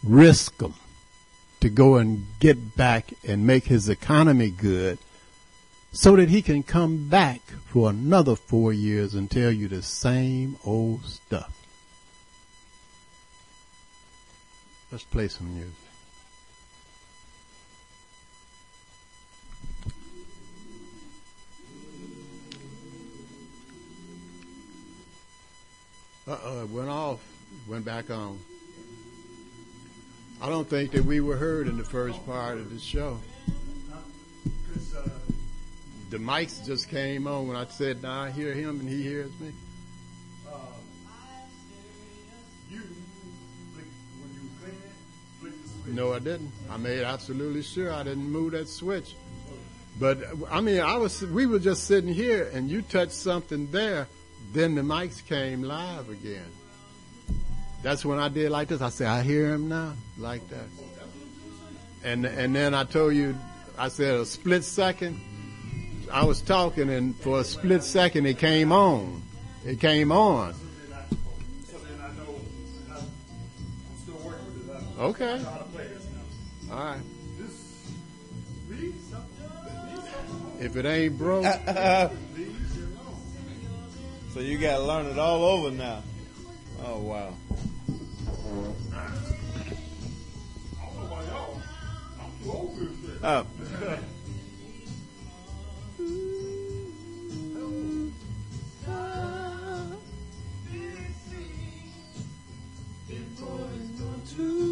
[0.03, 0.73] Risk them
[1.59, 4.97] to go and get back and make his economy good
[5.91, 10.57] so that he can come back for another four years and tell you the same
[10.63, 11.58] old stuff.
[14.91, 15.73] Let's play some music.
[26.27, 27.19] Uh-oh, it went off,
[27.67, 28.39] went back on.
[30.41, 33.19] I don't think that we were heard in the first part of the show.
[36.09, 39.31] The mics just came on when I said, now I hear him and he hears
[39.39, 39.51] me.
[45.93, 46.51] No, I didn't.
[46.69, 49.15] I made absolutely sure I didn't move that switch.
[49.99, 50.19] But
[50.49, 54.07] I mean, I was we were just sitting here, and you touched something there.
[54.53, 56.45] Then the mics came live again.
[57.81, 58.81] That's when I did like this.
[58.81, 60.65] I said, I hear him now, like that.
[62.03, 63.35] And and then I told you,
[63.77, 65.19] I said a split second.
[66.11, 69.21] I was talking, and for a split second, it came on.
[69.65, 70.55] It came on.
[74.99, 75.41] Okay.
[76.71, 76.99] All right.
[80.59, 81.45] If it ain't broke,
[84.33, 86.03] So you got to learn it all over now.
[86.85, 87.33] Oh wow.
[93.23, 93.45] Oh.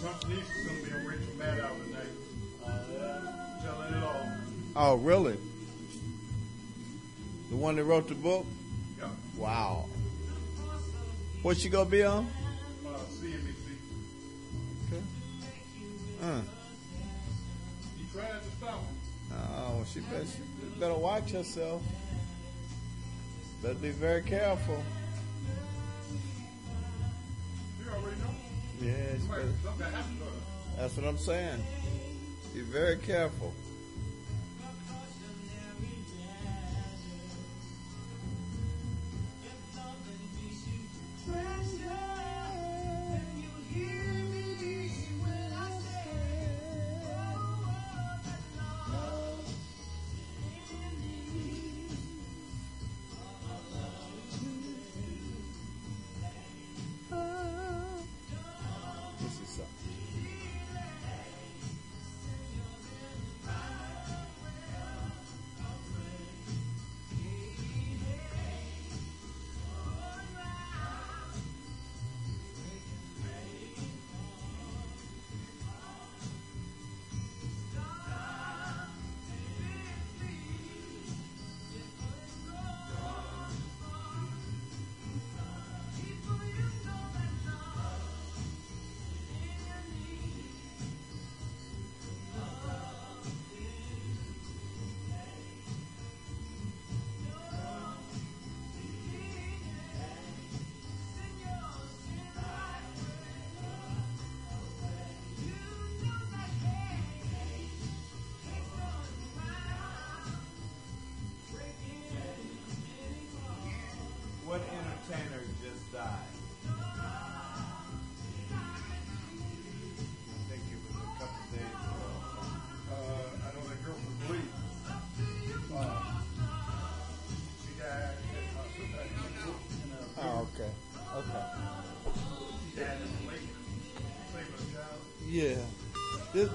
[0.00, 2.06] Trump's niece is going to be on Rachel Maddow tonight.
[3.62, 4.26] Telling it all.
[4.74, 5.36] Oh really?
[7.50, 8.46] The one that wrote the book?
[8.98, 9.08] Yeah.
[9.36, 9.84] Wow.
[11.42, 12.26] What's she gonna be on?
[12.86, 13.76] Uh, CNBC.
[16.22, 16.40] Uh.
[17.98, 18.96] He tried to stop him.
[19.32, 21.82] Oh, she better, she better watch herself.
[23.62, 24.82] Better be very careful.
[27.78, 28.49] You already know.
[28.80, 30.30] Yeah, she Somebody, better- something happened to her.
[30.78, 31.62] that's what I'm saying.
[32.54, 33.52] Be very careful.
[41.26, 41.80] This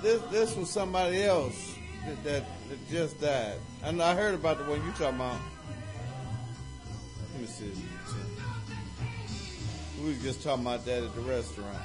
[0.06, 1.76] This this was somebody else.
[2.06, 3.58] that, that, that just died.
[3.82, 5.40] And I heard about the one you talking about.
[7.32, 7.72] Let me see.
[10.00, 11.82] We was just talking about that at the restaurant.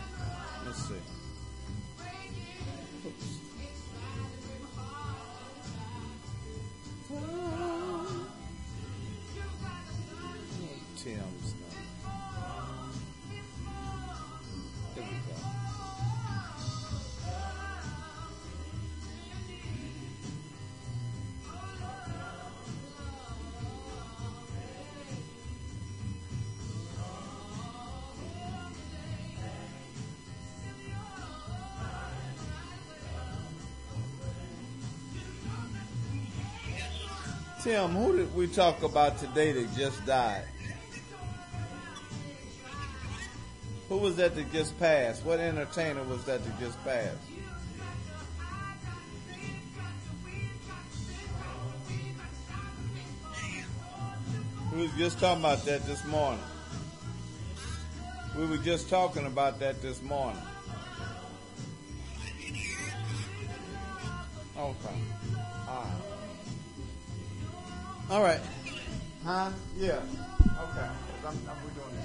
[37.70, 40.42] Tim, who did we talk about today that just died?
[43.88, 45.24] Who was that that just passed?
[45.24, 47.16] What entertainer was that that just passed?
[54.74, 56.42] We was just talking about that this morning.
[58.36, 60.42] We were just talking about that this morning.
[64.58, 65.29] Okay.
[68.10, 68.40] All right.
[69.24, 69.50] Huh?
[69.78, 70.00] Yeah.
[70.58, 70.80] Okay.
[71.24, 71.99] I'm, I'm,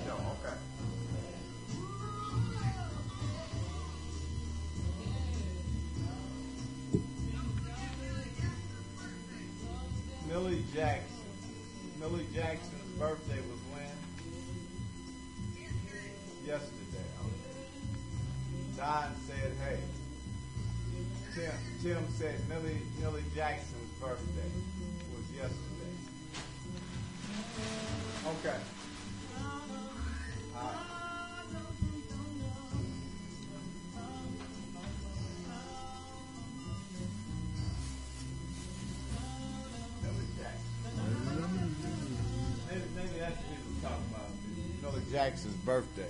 [45.16, 46.09] Jackson's birthday.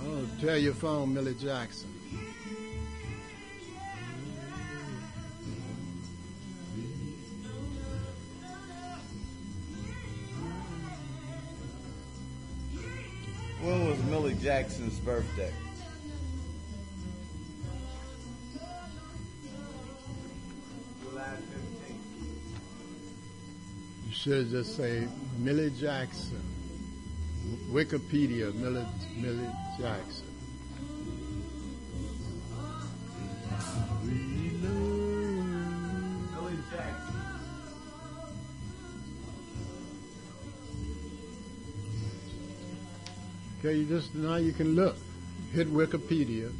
[0.00, 1.88] Oh, tell your phone, Millie Jackson.
[13.60, 15.52] When was Millie Jackson's birthday?
[21.04, 21.96] July 15th.
[24.08, 25.06] You should just say
[25.38, 26.42] Millie Jackson.
[27.72, 29.48] Wikipedia, Millie, Millie
[29.80, 30.26] Jackson.
[36.70, 37.16] Jackson.
[43.58, 44.96] Okay, you just now you can look.
[45.54, 46.52] Hit Wikipedia.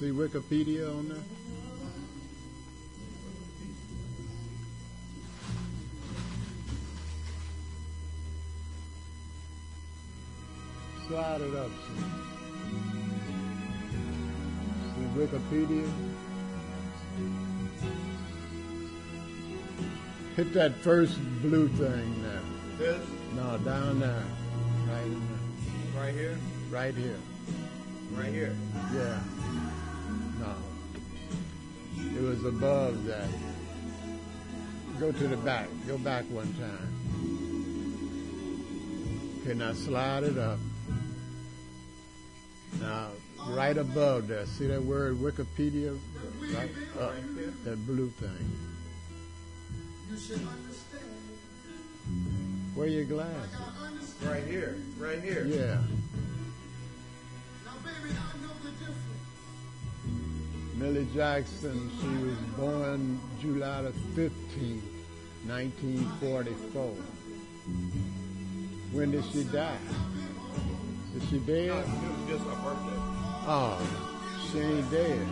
[0.00, 1.35] See Wikipedia on there?
[15.26, 15.88] Wikipedia.
[20.36, 22.40] Hit that first blue thing there.
[22.78, 24.22] This No, down there.
[24.88, 26.02] Right in there.
[26.02, 26.38] right here,
[26.70, 27.16] Right here.
[28.12, 28.54] right here.
[28.94, 29.18] Yeah.
[30.40, 30.54] No.
[31.96, 33.28] It was above that.
[35.00, 35.68] Go to the back.
[35.86, 36.92] Go back one time.
[39.42, 40.58] Okay, now slide it up.
[42.80, 43.08] Now,
[43.48, 44.46] right above there.
[44.46, 45.98] see that word Wikipedia?
[46.54, 46.70] Right
[47.00, 47.14] up.
[47.64, 48.50] That blue thing.
[52.74, 53.50] Wear your glasses.
[54.24, 55.44] Right here, right here.
[55.46, 55.78] Yeah.
[60.76, 64.82] Millie Jackson, she was born July the 15th,
[65.46, 66.94] 1944.
[68.92, 69.76] When did she die?
[71.16, 71.68] Is she No, dead?
[71.68, 73.15] it was just her birthday.
[73.48, 73.80] Oh,
[74.50, 75.26] she ain't dead.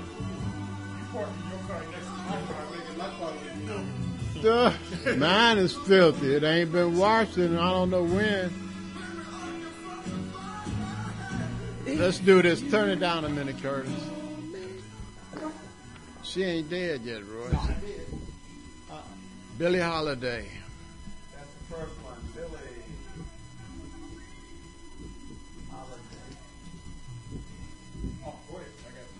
[5.18, 6.34] Mine is filthy.
[6.34, 8.52] It ain't been washed in I don't know when.
[11.86, 12.60] Let's do this.
[12.70, 13.92] Turn it down a minute, Curtis.
[16.22, 17.50] She ain't dead yet, Roy.
[19.58, 20.48] Billie Holiday.
[21.32, 22.03] That's the first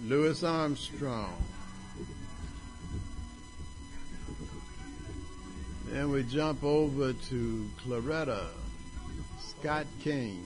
[0.07, 1.33] Louis Armstrong.
[5.87, 8.49] Then we jump over to Coretta,
[9.41, 10.45] Scott King,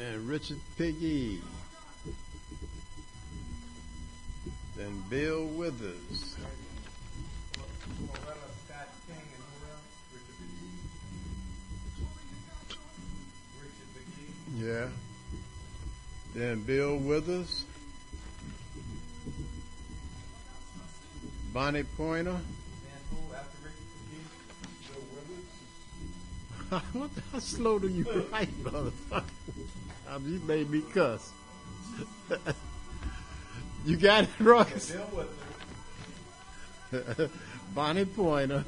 [0.00, 1.40] and Richard Piggy.
[4.76, 6.36] Then Bill Withers.
[8.00, 8.44] Morella,
[16.34, 17.64] Then Bill Withers.
[21.52, 22.32] Bonnie Pointer.
[22.32, 22.40] Then
[23.10, 24.30] who after Richard McGee?
[24.90, 26.94] Bill Withers.
[26.94, 29.22] what the how slow do you write, motherfucker?
[30.26, 31.32] You made me cuss.
[33.84, 34.96] you got it, Royce?
[37.74, 38.64] Bonnie Pointer.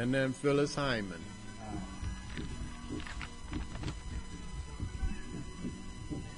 [0.00, 1.20] And then Phyllis Hyman.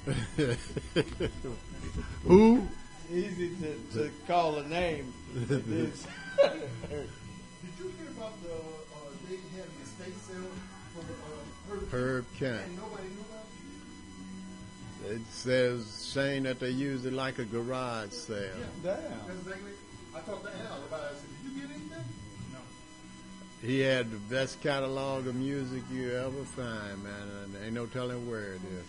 [2.25, 2.67] Who?
[3.09, 5.13] Easy to, to call a name.
[5.33, 5.93] Did you
[6.41, 10.51] hear about the uh, lady having a estate sale
[10.93, 11.97] for uh, her?
[11.97, 12.65] Herb Kent.
[12.65, 13.47] And nobody knew about
[15.09, 15.15] it?
[15.15, 18.57] It says saying that they use it like a garage sale.
[18.83, 18.93] Damn.
[18.93, 19.71] That's exactly.
[20.13, 21.32] I talked to Al about it.
[23.63, 28.29] He had the best catalog of music you ever find, man, and ain't no telling
[28.29, 28.85] where it is.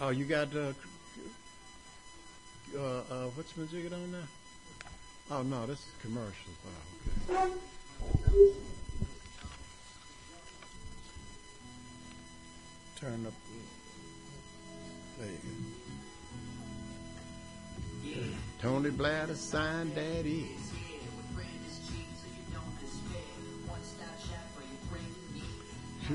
[0.00, 0.72] Oh, you got uh,
[2.76, 4.26] uh, uh what's the jigget on there?
[5.30, 6.52] Oh no, this is commercial.
[7.30, 7.52] Oh,
[8.26, 8.52] okay.
[13.00, 13.34] Turn up.
[15.20, 15.38] There you
[18.14, 18.20] go.
[18.60, 20.67] Tony Blair, the sign that is.
[26.08, 26.14] Day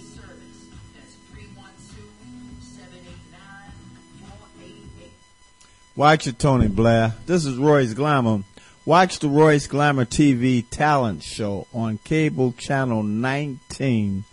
[0.00, 0.64] service.
[0.94, 1.68] That's 312
[2.62, 3.68] 789
[4.24, 5.12] 488.
[5.94, 7.14] Watch it, Tony Blair.
[7.26, 8.44] This is Royce Glamour.
[8.86, 14.24] Watch the Royce Glamour TV talent show on cable channel 19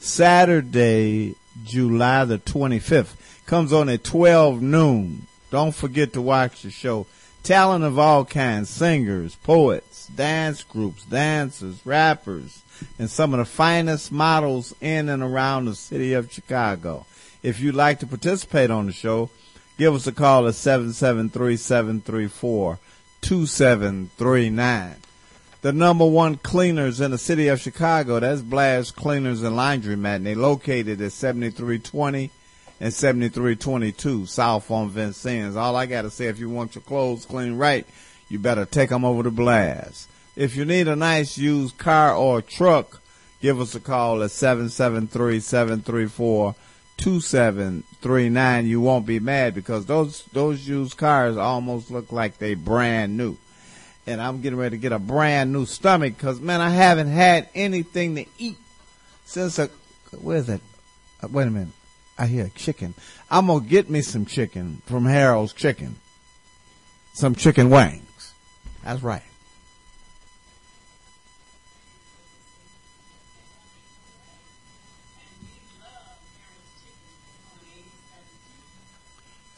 [0.00, 3.14] Saturday, July the 25th.
[3.46, 5.28] Comes on at 12 noon.
[5.52, 7.06] Don't forget to watch the show.
[7.44, 12.62] Talent of all kinds, singers, poets, dance groups, dancers, rappers,
[12.98, 17.06] and some of the finest models in and around the city of Chicago.
[17.44, 19.30] If you'd like to participate on the show,
[19.78, 20.54] give us a call at
[23.20, 24.96] 773-734-2739.
[25.62, 30.26] The number one cleaners in the city of Chicago, that's Blast Cleaners and Laundromat, and
[30.26, 32.30] they located at 7320
[32.80, 35.56] and 7322 South on Vincennes.
[35.56, 37.86] All I got to say, if you want your clothes cleaned right,
[38.30, 40.08] you better take them over to Blast.
[40.34, 43.02] If you need a nice used car or truck,
[43.42, 44.30] give us a call at
[47.00, 48.66] 773-734-2739.
[48.66, 53.36] You won't be mad because those, those used cars almost look like they brand new.
[54.06, 57.48] And I'm getting ready to get a brand new stomach because, man, I haven't had
[57.54, 58.56] anything to eat
[59.24, 59.70] since a,
[60.20, 60.60] where's that?
[61.22, 61.68] Uh, wait a minute.
[62.18, 62.94] I hear chicken.
[63.30, 65.96] I'm gonna get me some chicken from Harold's Chicken.
[67.14, 68.34] Some chicken wings.
[68.84, 69.22] That's right.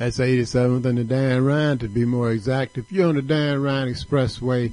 [0.03, 2.77] That's 87th and the Dan Ryan to be more exact.
[2.77, 4.73] If you're on the Dan Ryan Expressway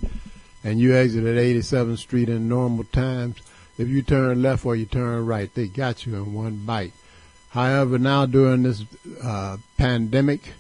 [0.63, 3.38] and you exit at 87th Street in normal times,
[3.77, 6.93] if you turn left or you turn right, they got you in one bite.
[7.49, 8.84] However, now during this
[9.23, 10.53] uh, pandemic,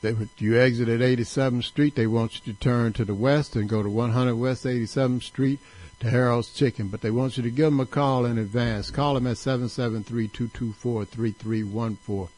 [0.00, 3.68] they, you exit at 87th Street, they want you to turn to the west and
[3.68, 5.60] go to 100 West 87th Street
[6.00, 6.88] to Harold's Chicken.
[6.88, 8.90] But they want you to give them a call in advance.
[8.90, 12.28] Call them at 773-224-3314.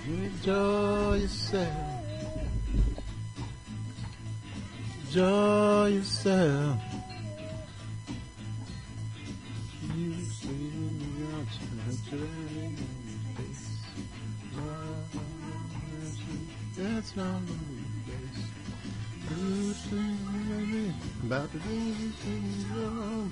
[0.10, 1.68] Enjoy yourself.
[5.06, 6.82] Enjoy yourself.
[9.96, 11.52] You see me out
[16.76, 17.54] That's not the
[18.06, 18.50] place.
[19.30, 20.94] You see me
[21.24, 23.32] about do things wrong.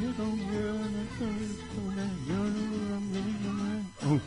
[0.00, 2.14] You don't hear anything from that.
[2.26, 4.20] You know I'm living Oh,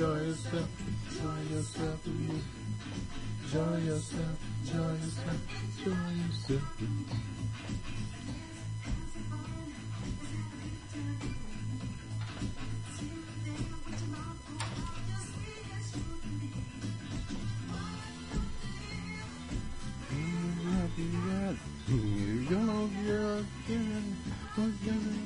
[0.00, 0.68] enjoy yourself,
[1.10, 4.38] enjoy yourself, enjoy yourself.
[4.62, 6.70] Enjoy yourself, enjoy yourself,
[24.60, 25.19] do, you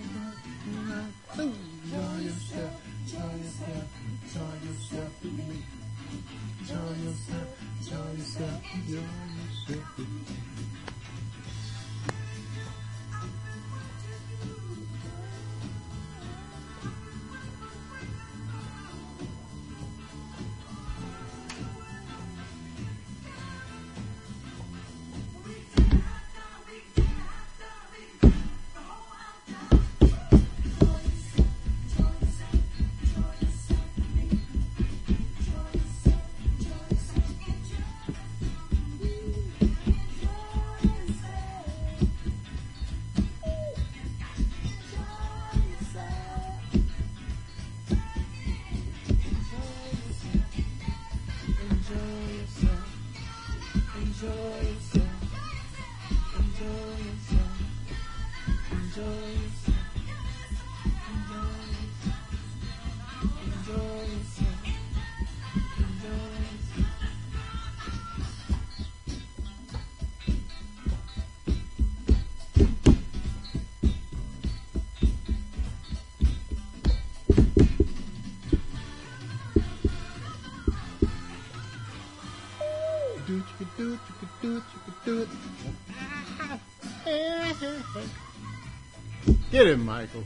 [89.54, 90.24] Get him, Michael.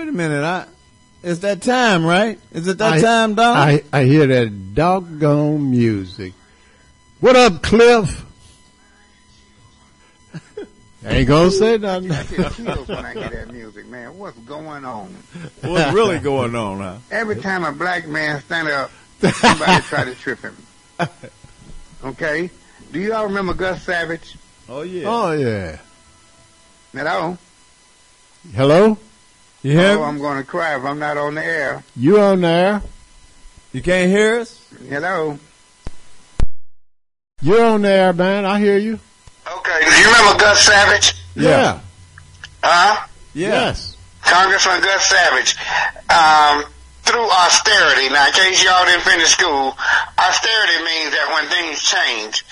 [0.00, 0.42] Wait a minute.
[0.42, 0.64] I,
[1.22, 2.38] it's that time, right?
[2.52, 3.54] Is it that I- time, Don?
[3.54, 6.32] I, I hear that doggone music.
[7.20, 8.24] What up, Cliff?
[10.34, 10.38] I
[11.16, 12.12] Ain't gonna say nothing.
[12.12, 14.16] I get chills when I hear that music, man.
[14.16, 15.14] What's going on?
[15.60, 16.96] What's really going on, huh?
[17.10, 18.90] Every time a black man stand up,
[19.20, 20.56] somebody try to trip him.
[22.02, 22.48] Okay?
[22.90, 24.38] Do you all remember Gus Savage?
[24.66, 25.04] Oh yeah.
[25.06, 25.78] Oh yeah.
[26.94, 27.36] Hello?
[28.54, 28.96] Hello?
[29.62, 29.98] You hear?
[29.98, 31.84] Oh, I'm going to cry if I'm not on the air.
[31.96, 32.82] You on there?
[33.72, 34.66] you can't hear us?
[34.88, 35.38] Hello?
[37.42, 38.44] You're on there, man.
[38.44, 38.98] I hear you.
[39.46, 39.80] Okay.
[39.80, 41.14] Do you remember Gus Savage?
[41.34, 41.80] Yeah.
[42.62, 43.06] Huh?
[43.34, 43.96] Yes.
[44.22, 45.56] Congressman Gus Savage.
[46.10, 46.64] Um,
[47.02, 49.74] through austerity, now in case y'all didn't finish school,
[50.18, 52.44] austerity means that when things change.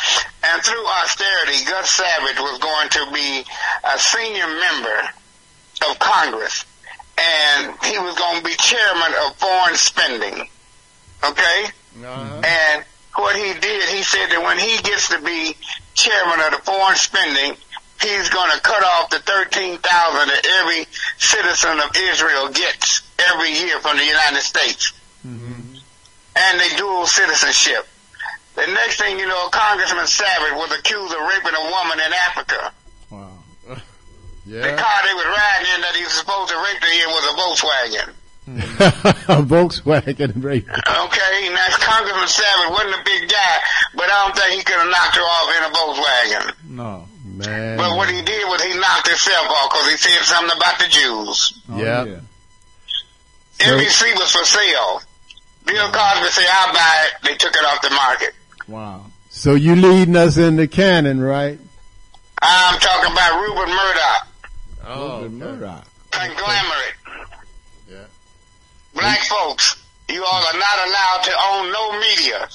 [0.42, 3.44] And through austerity, Gus Savage was going to be
[3.84, 4.98] a senior member
[5.90, 6.64] of Congress.
[7.18, 10.48] And he was going to be chairman of foreign spending.
[11.24, 11.64] Okay?
[11.98, 12.42] Uh-huh.
[12.44, 12.84] And
[13.16, 15.56] what he did, he said that when he gets to be
[15.94, 17.58] chairman of the foreign spending,
[18.00, 20.86] he's going to cut off the thirteen thousand that every
[21.18, 24.92] citizen of Israel gets every year from the United States,
[26.36, 27.86] and they dual citizenship.
[28.54, 32.72] The next thing you know, Congressman Savage was accused of raping a woman in Africa.
[34.48, 34.62] Wow.
[34.62, 34.76] The Yeah.
[34.80, 37.34] car they was riding in that he was supposed to rape her in was a
[37.36, 38.08] Volkswagen.
[39.28, 40.68] a Volkswagen rape.
[40.68, 43.54] Okay, now Congressman Savage wasn't a big guy,
[43.94, 46.54] but I don't think he could have knocked her off in a Volkswagen.
[46.70, 47.08] No.
[47.24, 47.76] Man.
[47.76, 50.88] But what he did was he knocked himself off because he said something about the
[50.88, 51.60] Jews.
[51.70, 52.04] Oh, Yeah.
[52.04, 52.16] yeah.
[53.60, 55.02] So- NBC was for sale.
[55.66, 57.12] Bill Cosby said, I'll buy it.
[57.28, 58.34] They took it off the market.
[58.66, 59.04] Wow.
[59.28, 61.58] So you leading us into canon, right?
[62.40, 64.26] I'm talking about Rupert Murdoch,
[64.88, 65.84] Oh, Rupert Murdoch.
[66.10, 66.96] conglomerate.
[67.90, 68.04] Yeah.
[68.94, 69.76] Black folks,
[70.08, 72.48] you all are not allowed to own no media.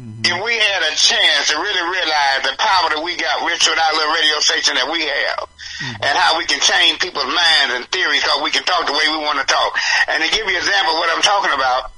[0.00, 0.24] Mm-hmm.
[0.24, 3.78] If we had a chance to really realize the power that we got rich with
[3.78, 6.04] our little radio station that we have, mm-hmm.
[6.04, 9.06] and how we can change people's minds and theories, because we can talk the way
[9.08, 9.78] we want to talk.
[10.08, 11.92] And to give you an example of what I'm talking about,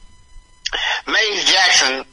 [1.07, 2.05] Mays Jackson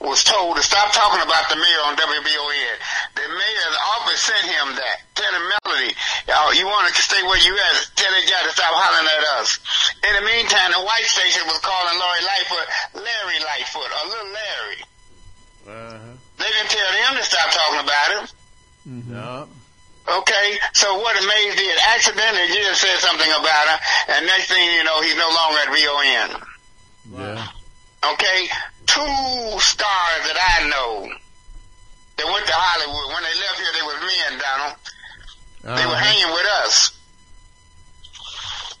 [0.00, 2.76] was told to stop talking about the mayor on WVON.
[3.14, 4.96] The mayor's office sent him that.
[5.16, 5.92] Tell him, Melody,
[6.28, 7.76] uh, you want to stay where you at.
[7.96, 9.58] Tell that guy to stop hollering at us.
[10.04, 14.80] In the meantime, the white station was calling Lori Lightfoot Larry Lightfoot, or little Larry.
[15.66, 16.12] Uh-huh.
[16.38, 18.24] They didn't tell him to stop talking about him.
[18.86, 19.44] Yeah.
[20.06, 23.78] Okay, so what Mays did, accidentally just said something about her,
[24.14, 26.30] and next thing you know, he's no longer at VON.
[27.18, 27.46] Yeah.
[28.12, 28.40] Okay,
[28.86, 31.10] two stars that I know
[32.16, 33.14] that went to Hollywood.
[33.14, 34.74] When they left here, they was men, Donald.
[35.62, 36.04] They were Uh-huh.
[36.04, 36.92] hanging with us.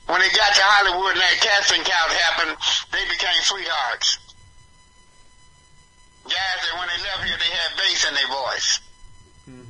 [0.06, 2.56] When they got to Hollywood and that casting couch happened,
[2.92, 4.18] they became sweethearts.
[6.24, 8.80] Guys that when they left here, they had bass in their voice.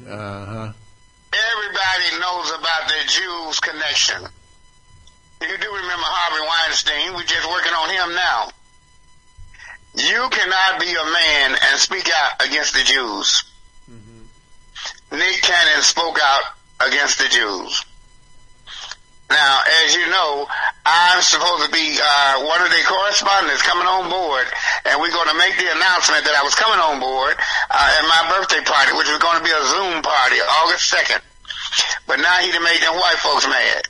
[0.08, 0.72] Uh-huh.
[1.32, 4.22] Everybody knows about the Jews connection.
[5.40, 7.14] You do remember Harvey Weinstein.
[7.14, 8.50] We're just working on him now.
[9.96, 13.44] You cannot be a man and speak out against the Jews.
[15.10, 16.42] Nick Cannon spoke out
[16.80, 17.84] against the Jews.
[19.30, 20.46] Now, as you know,
[20.84, 24.46] I'm supposed to be uh, one of the correspondents coming on board,
[24.84, 28.04] and we're going to make the announcement that I was coming on board uh, at
[28.06, 31.24] my birthday party, which was going to be a Zoom party, August 2nd.
[32.06, 33.88] But now he done made them white folks mad.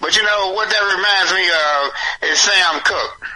[0.00, 3.26] But you know, what that reminds me of is Sam Cooke.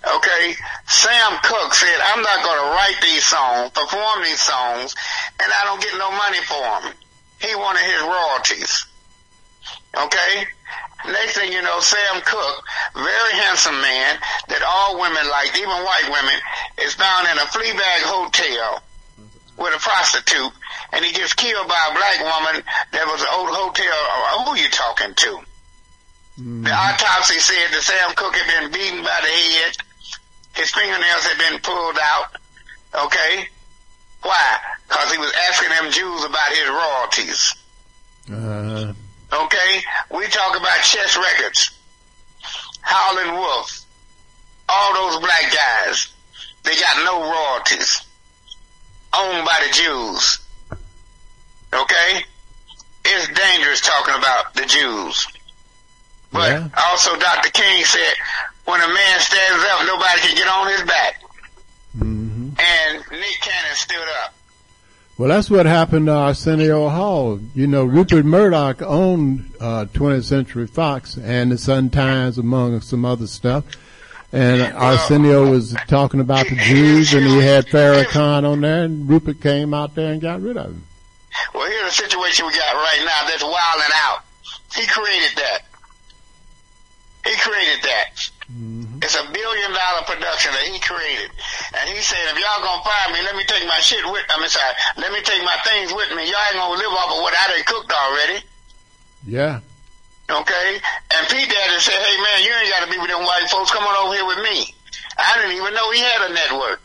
[0.00, 0.54] Okay,
[0.86, 4.94] Sam Cooke said, I'm not going to write these songs, perform these songs,
[5.42, 6.94] and I don't get no money for them.
[7.40, 8.86] He wanted his royalties.
[9.96, 10.46] Okay?
[11.04, 16.08] Next thing you know, Sam Cooke, very handsome man that all women like, even white
[16.08, 16.38] women,
[16.80, 18.82] is found in a Fleabag hotel
[19.56, 20.52] with a prostitute,
[20.92, 23.92] and he gets killed by a black woman that was an old hotel.
[23.92, 25.40] Uh, who are you talking to?
[26.36, 26.72] The mm-hmm.
[26.72, 29.76] autopsy said that Sam Cooke had been beaten by the head.
[30.54, 32.36] His fingernails had been pulled out.
[33.06, 33.46] Okay?
[34.22, 34.56] Why?
[34.88, 37.54] Because he was asking them Jews about his royalties.
[38.32, 38.92] Uh-huh.
[39.44, 39.82] Okay?
[40.16, 41.70] We talk about chess records.
[42.80, 43.84] Howlin' Wolf.
[44.68, 46.08] All those black guys.
[46.64, 48.02] They got no royalties.
[49.16, 50.38] Owned by the Jews.
[51.72, 52.24] Okay?
[53.04, 55.26] It's dangerous talking about the Jews.
[56.32, 56.68] But Yeah.
[56.88, 57.50] also Dr.
[57.50, 58.14] King said,
[58.70, 61.22] when a man stands up, nobody can get on his back.
[61.96, 62.50] Mm-hmm.
[62.58, 64.34] And Nick Cannon stood up.
[65.18, 67.40] Well, that's what happened to Arsenio Hall.
[67.54, 73.04] You know, Rupert Murdoch owned uh, 20th Century Fox and the Sun Times, among some
[73.04, 73.64] other stuff.
[74.32, 79.42] And Arsenio was talking about the Jews, and he had Farrakhan on there, and Rupert
[79.42, 80.84] came out there and got rid of him.
[81.52, 84.20] Well, here's the situation we got right now that's wilding out.
[84.74, 85.62] He created that.
[87.26, 88.30] He created that.
[88.80, 89.04] Mm-hmm.
[89.04, 91.28] It's a billion dollar production that he created.
[91.76, 94.40] And he said, if y'all gonna fire me, let me take my shit with, I
[94.40, 96.24] mean, sorry, let me take my things with me.
[96.24, 98.38] Y'all ain't gonna live off of what I done cooked already.
[99.28, 99.60] Yeah.
[100.32, 100.68] Okay?
[101.12, 103.68] And P Daddy said, hey man, you ain't gotta be with them white folks.
[103.68, 104.72] Come on over here with me.
[105.20, 106.80] I didn't even know he had a network.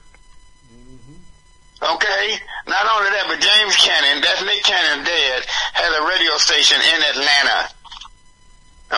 [0.76, 1.96] Mm-hmm.
[1.96, 2.24] Okay?
[2.68, 5.40] Not only that, but James Cannon, that's Nick Cannon dad,
[5.80, 7.60] has a radio station in Atlanta.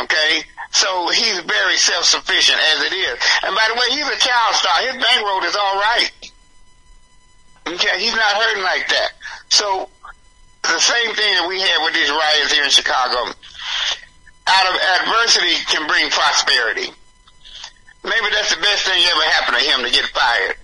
[0.01, 0.49] Okay?
[0.71, 3.19] So he's very self-sufficient as it is.
[3.43, 4.75] And by the way, he's a child star.
[4.83, 6.11] His bankroll is all right.
[7.67, 7.99] Okay?
[7.99, 9.11] He's not hurting like that.
[9.49, 9.89] So
[10.63, 13.31] the same thing that we had with these riots here in Chicago.
[14.47, 16.91] Out of adversity can bring prosperity.
[18.03, 20.55] Maybe that's the best thing ever happened to him to get fired.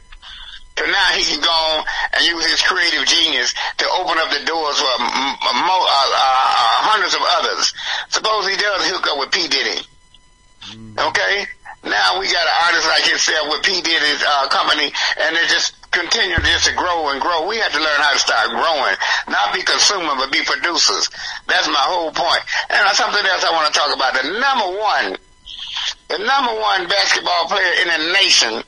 [0.77, 4.43] So now he can go on and use his creative genius to open up the
[4.45, 7.73] doors for uh, uh, uh, hundreds of others.
[8.09, 9.47] Suppose he does hook up with P.
[9.47, 9.85] Diddy.
[10.71, 11.45] Okay?
[11.83, 13.81] Now we got an artist like himself with P.
[13.81, 14.87] Diddy's uh, company,
[15.19, 17.47] and they just continue just to grow and grow.
[17.47, 18.95] We have to learn how to start growing,
[19.27, 21.09] not be consumer, but be producers.
[21.47, 22.43] That's my whole point.
[22.69, 24.15] And something else I want to talk about.
[24.15, 25.07] The number one,
[26.07, 28.63] the number one basketball player in the nation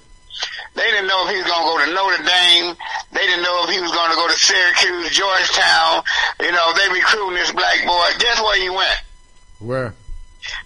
[0.76, 2.76] they didn't know if he was going to go to Notre Dame.
[3.14, 6.04] They didn't know if he was going to go to Syracuse, Georgetown.
[6.42, 8.08] You know, they recruiting this black boy.
[8.20, 9.00] Guess where he went?
[9.60, 9.94] Where?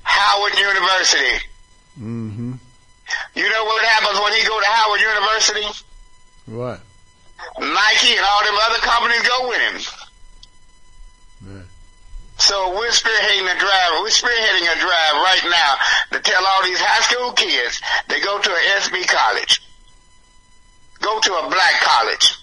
[0.04, 1.46] Howard University.
[2.00, 2.54] Mm-hmm.
[3.36, 5.66] You know what happens when he go to Howard University?
[6.46, 6.82] What?
[7.60, 9.82] Nike and all them other companies go with him.
[11.48, 11.62] Yeah.
[12.38, 13.92] So we're spearheading a drive.
[14.00, 15.76] We're spearheading a drive right now
[16.12, 19.62] to tell all these high school kids they go to an SB college,
[21.02, 22.40] go to a black college,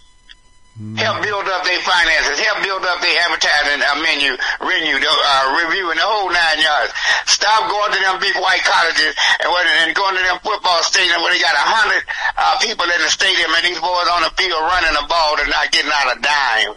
[0.77, 5.89] help build up their finances, help build up their advertising uh, menu, menu, uh, review,
[5.89, 6.93] and the whole nine yards.
[7.25, 11.25] Stop going to them big white colleges and, what- and going to them football stadiums
[11.25, 12.05] where they got a hundred
[12.37, 15.49] uh, people in the stadium and these boys on the field running the ball and
[15.49, 16.75] not getting out a dime.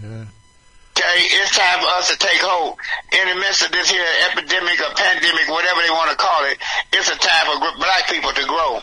[0.00, 0.24] Yeah.
[0.96, 2.80] Okay, it's time for us to take hold.
[3.12, 4.00] In the midst of this here
[4.32, 6.56] epidemic or pandemic, whatever they want to call it,
[6.96, 8.80] it's a time for black people to grow.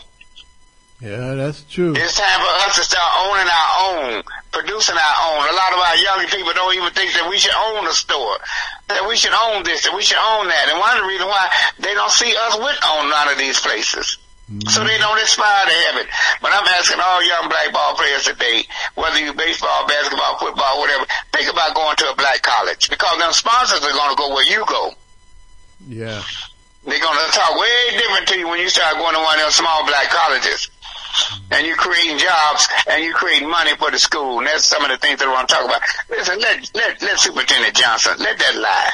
[1.00, 1.92] Yeah, that's true.
[1.96, 4.22] It's time for us to start owning our own,
[4.52, 5.42] producing our own.
[5.50, 8.38] A lot of our young people don't even think that we should own a store,
[8.88, 10.70] that we should own this, that we should own that.
[10.70, 11.50] And one of the reasons why
[11.82, 14.18] they don't see us with on none of these places.
[14.48, 14.68] Mm-hmm.
[14.68, 16.08] So they don't aspire to have it.
[16.40, 18.62] But I'm asking all young black ball players today,
[18.94, 23.32] whether you baseball, basketball, football, whatever, think about going to a black college because them
[23.32, 24.92] sponsors are going to go where you go.
[25.88, 26.22] Yeah.
[26.84, 29.44] They're going to talk way different to you when you start going to one of
[29.44, 30.68] those small black colleges.
[31.50, 34.38] And you're creating jobs and you're creating money for the school.
[34.38, 35.80] And that's some of the things that I want to talk about.
[36.10, 38.90] Listen, let, let, let Superintendent Johnson, let that lie.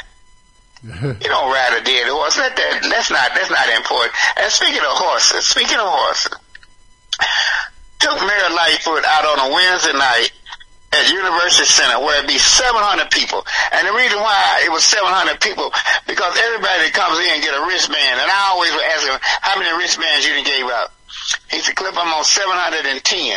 [1.21, 2.39] You don't ride a dead horse.
[2.39, 4.15] Let that, that's not, that's not important.
[4.41, 6.33] And speaking of horses, speaking of horses,
[8.01, 10.33] took Mayor Lightfoot out on a Wednesday night
[10.93, 13.47] at University Center where it'd be 700 people.
[13.73, 15.71] And the reason why it was 700 people,
[16.07, 18.19] because everybody that comes in get a wristband.
[18.19, 20.91] And I always would ask him, how many wristbands you gave out?
[21.51, 22.91] He said, Clip, I'm on 710.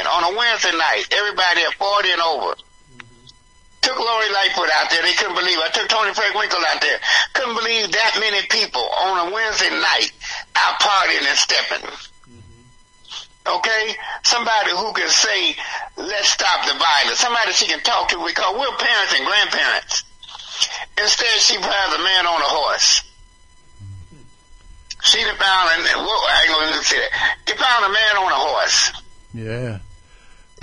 [0.06, 2.54] On a Wednesday night, everybody at 40 and over.
[3.82, 5.04] Took Lori Lightfoot out there.
[5.04, 5.68] They couldn't believe it.
[5.68, 6.98] I took Toni Preckwinkle out there.
[7.34, 10.14] Couldn't believe that many people on a Wednesday night
[10.56, 12.13] out partying and stepping.
[13.46, 13.96] Okay?
[14.24, 15.56] Somebody who can say,
[15.98, 17.20] let's stop the violence.
[17.20, 20.04] Somebody she can talk to because we're parents and grandparents.
[20.98, 23.04] Instead, she has a man on a horse.
[25.04, 27.38] She found, and I ain't gonna say that.
[27.46, 28.92] She found a man on a horse.
[29.34, 29.80] Yeah.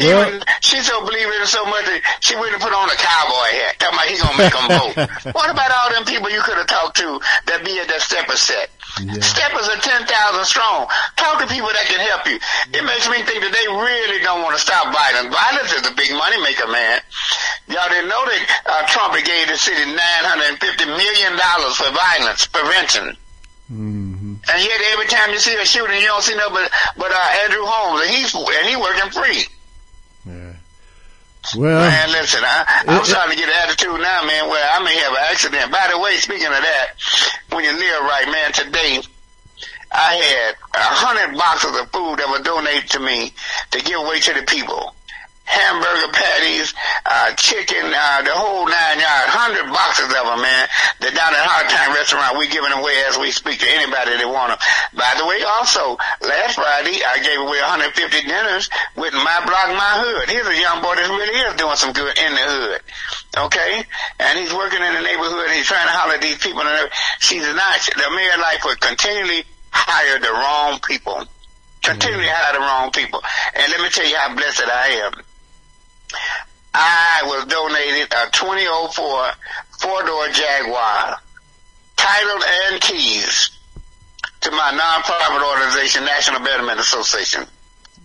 [0.02, 3.78] Even, she so believe in so much that she wouldn't put on a cowboy hat.
[3.78, 5.34] Talking about he gonna make them vote.
[5.36, 8.36] what about all them people you could have talked to that be at that stepper
[8.36, 8.70] set?
[8.98, 9.22] Yeah.
[9.22, 10.02] Steppers are 10,000
[10.44, 10.90] strong.
[11.14, 12.42] Talk to people that can help you.
[12.74, 15.30] It makes me think that they really don't want to stop violence.
[15.30, 16.98] Violence is a big money maker, man.
[17.70, 21.38] Y'all didn't know that uh, Trump gave the city $950 million
[21.70, 23.14] for violence prevention.
[23.70, 26.66] hmm And yet every time you see a shooting, you don't see no but,
[26.98, 29.46] but uh, Andrew Holmes, and he's, and he working free.
[30.26, 30.52] Yeah.
[31.56, 34.78] Well, Man, listen, I, I'm It- starting to get an attitude now, man, where I
[34.84, 35.72] may have an accident.
[35.72, 36.86] By the way, speaking of that,
[37.50, 39.00] when you live right, man, today
[39.90, 43.32] I had a hundred boxes of food that were donated to me
[43.72, 44.94] to give away to the people.
[45.50, 46.74] Hamburger patties,
[47.04, 50.70] uh, chicken, uh, the whole nine yards, hundred boxes of them, man.
[51.02, 52.38] They're down at Hard Time Restaurant.
[52.38, 54.62] We giving away as we speak to anybody that want them.
[54.94, 57.98] By the way, also, last Friday, I gave away 150
[58.30, 60.30] dinners with My Block, My Hood.
[60.30, 62.80] Here's a young boy that really is doing some good in the hood.
[63.50, 63.82] Okay?
[64.22, 65.50] And he's working in the neighborhood.
[65.50, 66.62] He's trying to holler at these people.
[66.62, 69.42] And she's not, the mayor Lightfoot continually
[69.74, 71.26] hire the wrong people.
[71.82, 73.18] Continually hire the wrong people.
[73.58, 75.12] And let me tell you how blessed I am.
[76.72, 79.30] I was donated a 2004
[79.80, 81.16] four-door Jaguar,
[81.96, 83.50] titled and keys,
[84.42, 87.44] to my nonprofit organization, National Betterment Association.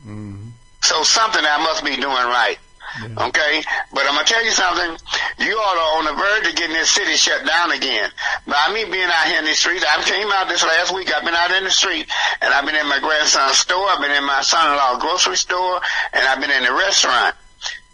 [0.03, 0.47] hmm
[0.81, 2.57] So something I must be doing right.
[3.03, 3.63] Okay?
[3.91, 4.97] But I'm gonna tell you something.
[5.39, 8.09] You all are on the verge of getting this city shut down again.
[8.47, 11.11] By me being out here in the street, I came out this last week.
[11.13, 12.07] I've been out in the street,
[12.41, 13.85] and I've been in my grandson's store.
[13.89, 15.81] I've been in my son-in-law's grocery store,
[16.13, 17.35] and I've been in the restaurant.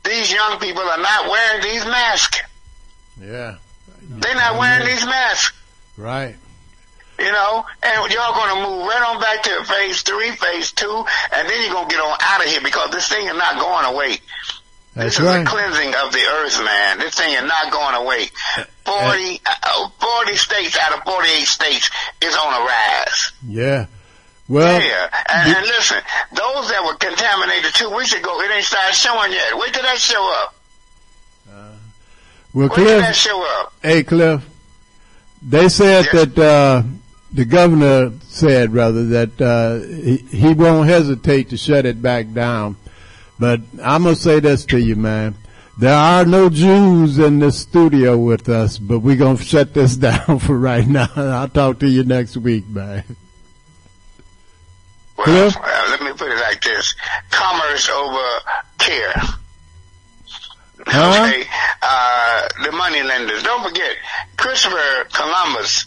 [0.04, 2.40] These young people are not wearing these masks.
[3.22, 3.56] yeah.
[4.04, 5.54] They're not wearing these masks.
[5.96, 6.36] Right.
[7.20, 11.06] You know, and y'all gonna move right on back to phase three, phase two,
[11.36, 13.86] and then you're gonna get on out of here because this thing is not going
[13.94, 14.18] away.
[14.96, 15.42] That's this right.
[15.42, 17.00] is a cleansing of the earth, man.
[17.00, 18.30] This thing is not going away.
[18.86, 21.90] 40, uh, 40 states out of 48 states
[22.22, 23.32] is on a rise.
[23.48, 23.86] Yeah.
[24.52, 25.08] Well, yeah.
[25.30, 25.98] And, and listen,
[26.34, 29.58] those that were contaminated two weeks ago, it ain't started showing yet.
[29.58, 30.56] Wait till that show up.
[32.54, 33.16] well, Wait till that Cliff.
[33.16, 33.74] show up.
[33.82, 34.46] Hey, Cliff.
[35.42, 36.34] They said Yes.
[36.34, 36.84] that uh,
[37.34, 42.76] the governor said rather that uh, he, he won't hesitate to shut it back down.
[43.40, 45.36] But I'm gonna say this to you, man.
[45.80, 50.38] There are no Jews in the studio with us, but we're gonna shut this down
[50.40, 51.08] for right now.
[51.16, 53.04] I'll talk to you next week, man.
[55.26, 56.96] Well, uh, let me put it like this:
[57.30, 58.28] commerce over
[58.78, 59.14] care.
[60.88, 61.26] Huh?
[61.28, 61.48] Okay,
[61.82, 63.44] uh, the money lenders.
[63.44, 63.96] Don't forget,
[64.38, 65.86] Christopher Columbus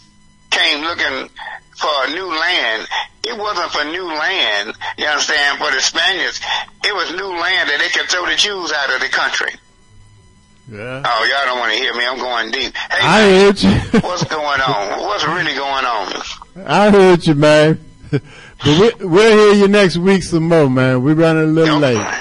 [0.51, 1.29] came looking
[1.75, 2.87] for a new land.
[3.23, 6.39] It wasn't for new land, you understand, for the Spaniards.
[6.83, 9.51] It was new land that they could throw the Jews out of the country.
[10.71, 11.03] Yeah.
[11.05, 12.05] Oh, y'all don't want to hear me.
[12.05, 12.75] I'm going deep.
[12.75, 13.99] Hey, I man, heard you.
[13.99, 14.99] what's going on?
[15.01, 16.13] What's really going on?
[16.65, 17.79] I heard you, man.
[18.63, 21.03] But we, we'll hear you next week some more, man.
[21.03, 22.14] We're running a little late.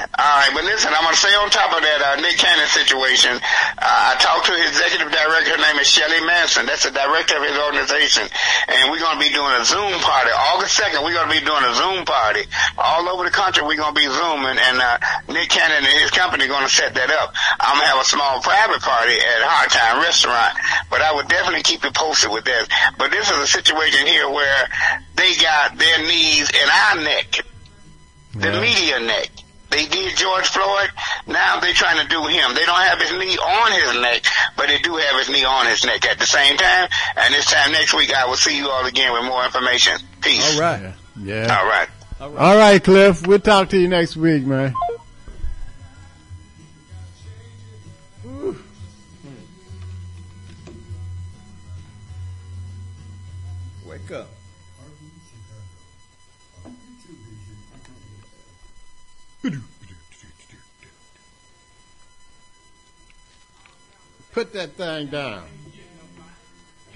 [0.44, 3.32] Right, but listen, I'm going to stay on top of that uh, Nick Cannon situation.
[3.80, 5.56] Uh, I talked to his executive director.
[5.56, 6.68] Her name is Shelley Manson.
[6.68, 8.28] That's the director of his organization.
[8.68, 10.36] And we're going to be doing a Zoom party.
[10.52, 12.44] August 2nd, we're going to be doing a Zoom party.
[12.76, 14.60] All over the country, we're going to be Zooming.
[14.60, 15.00] And uh,
[15.32, 17.32] Nick Cannon and his company are going to set that up.
[17.56, 20.60] I'm going to have a small private party at Hard Time Restaurant.
[20.92, 22.68] But I would definitely keep you posted with that.
[23.00, 24.68] But this is a situation here where
[25.16, 27.40] they got their knees in our neck
[28.36, 28.60] the Yeah.
[28.60, 29.30] media neck.
[29.74, 30.88] They did George Floyd.
[31.26, 32.54] Now they're trying to do him.
[32.54, 34.22] They don't have his knee on his neck,
[34.56, 36.88] but they do have his knee on his neck at the same time.
[37.16, 39.94] And this time next week, I will see you all again with more information.
[40.22, 40.54] Peace.
[40.54, 40.94] All right.
[41.20, 41.58] Yeah.
[41.58, 41.88] All right.
[42.20, 42.40] All right.
[42.40, 43.26] All right, Cliff.
[43.26, 44.74] We'll talk to you next week, man.
[64.34, 65.44] Put that thing down.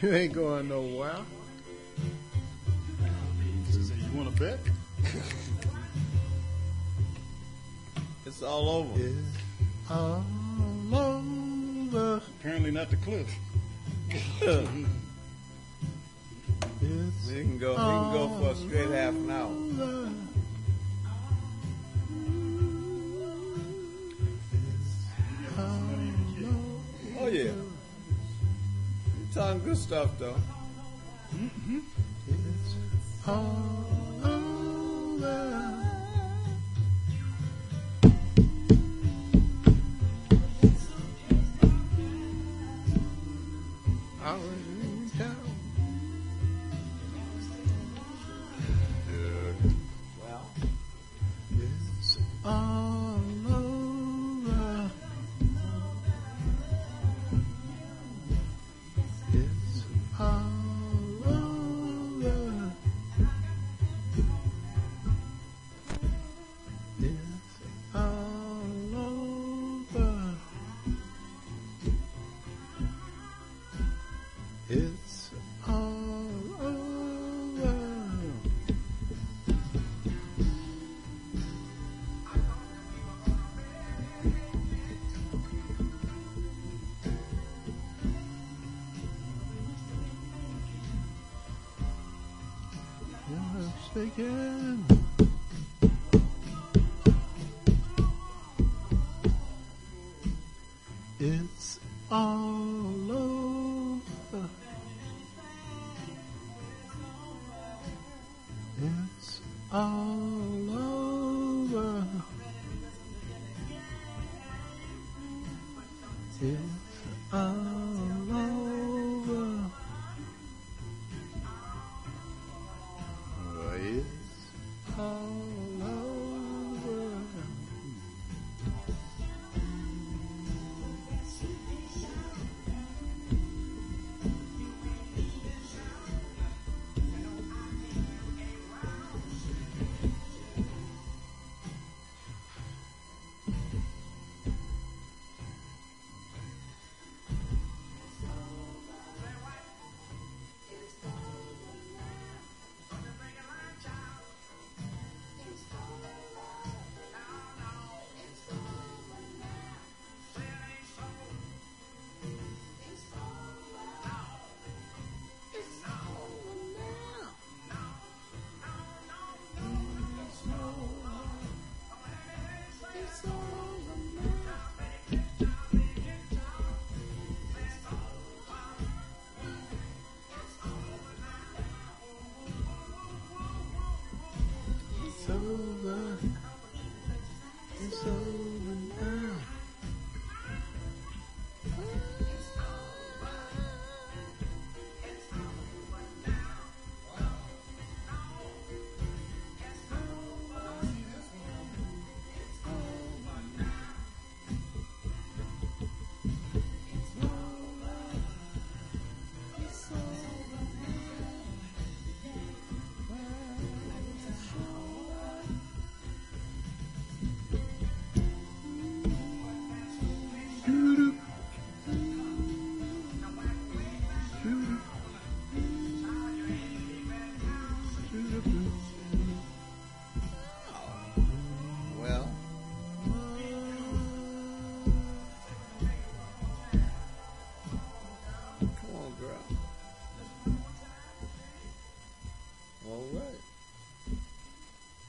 [0.02, 1.14] You ain't going nowhere.
[3.72, 4.58] You want to bet?
[8.26, 9.00] It's all over.
[9.00, 9.14] It's
[9.90, 10.22] All
[10.92, 12.20] over.
[12.40, 13.26] Apparently not the cliff.
[14.02, 14.18] We
[17.34, 17.70] can go.
[17.70, 20.08] We can go for a straight half an hour.
[27.28, 27.44] Oh yeah.
[27.44, 27.54] You
[29.34, 30.34] talking good stuff though.
[33.26, 33.98] Well,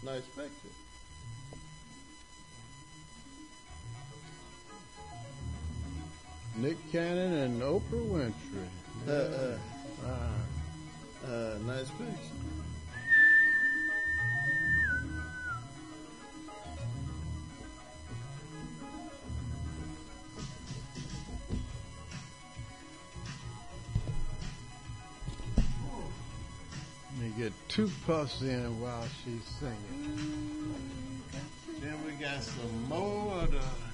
[0.10, 0.73] Nice picture.
[6.57, 8.68] Nick Cannon and Oprah Winfrey.
[9.07, 9.57] Uh, uh,
[10.06, 11.27] Ah.
[11.27, 12.39] uh, nice picture.
[27.80, 30.76] Two puffs in while she's singing.
[31.80, 33.89] Then we got some more of the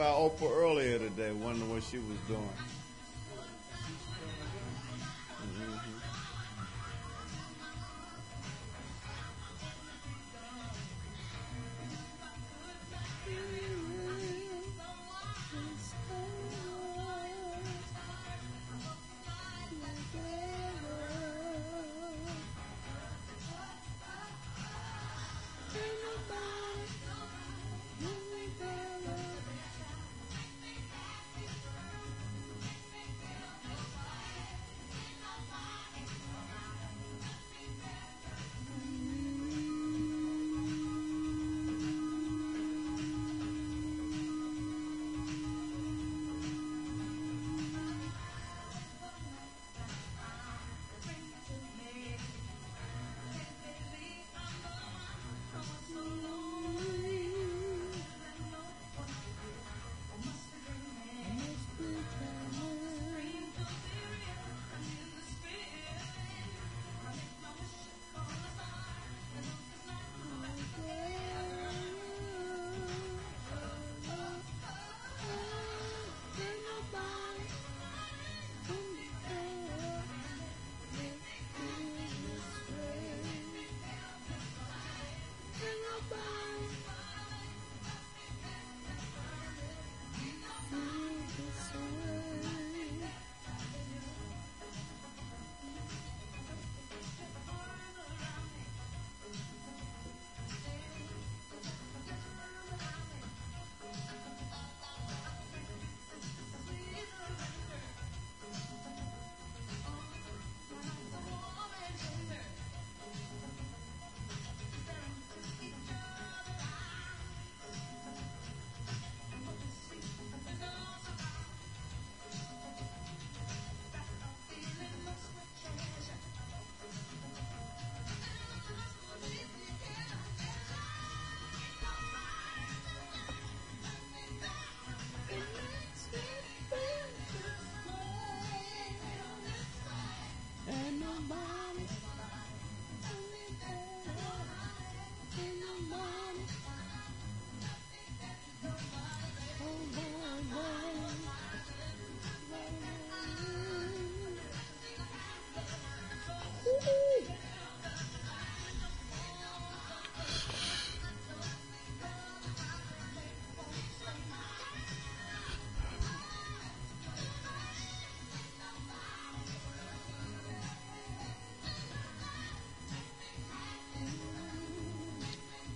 [0.00, 2.40] about Oprah earlier today, wondering what she was doing.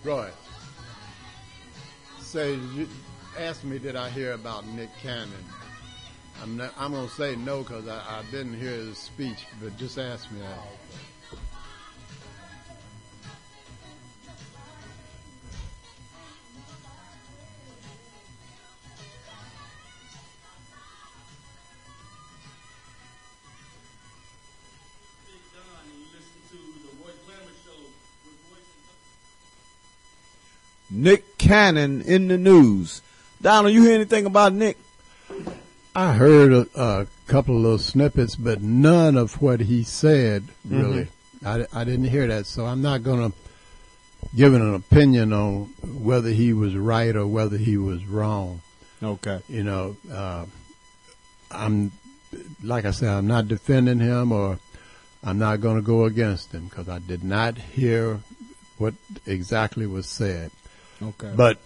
[0.05, 0.29] Roy,
[2.19, 2.87] say you
[3.39, 5.31] asked me did I hear about Nick Cannon.
[6.43, 9.99] I'm not, I'm gonna say no because I, I didn't hear his speech, but just
[9.99, 10.74] ask me that.
[31.55, 33.01] Cannon in the news.
[33.41, 34.77] Donald, you hear anything about Nick?
[35.95, 41.07] I heard a, a couple of little snippets, but none of what he said really.
[41.47, 43.39] I, I didn't hear that, so I'm not going to
[44.35, 48.61] give an opinion on whether he was right or whether he was wrong.
[49.01, 49.39] Okay.
[49.49, 50.47] You know, uh,
[51.53, 51.93] I'm
[52.65, 54.59] like I said, I'm not defending him or
[55.23, 58.19] I'm not going to go against him because I did not hear
[58.77, 58.95] what
[59.25, 60.51] exactly was said.
[61.09, 61.33] Okay.
[61.35, 61.59] But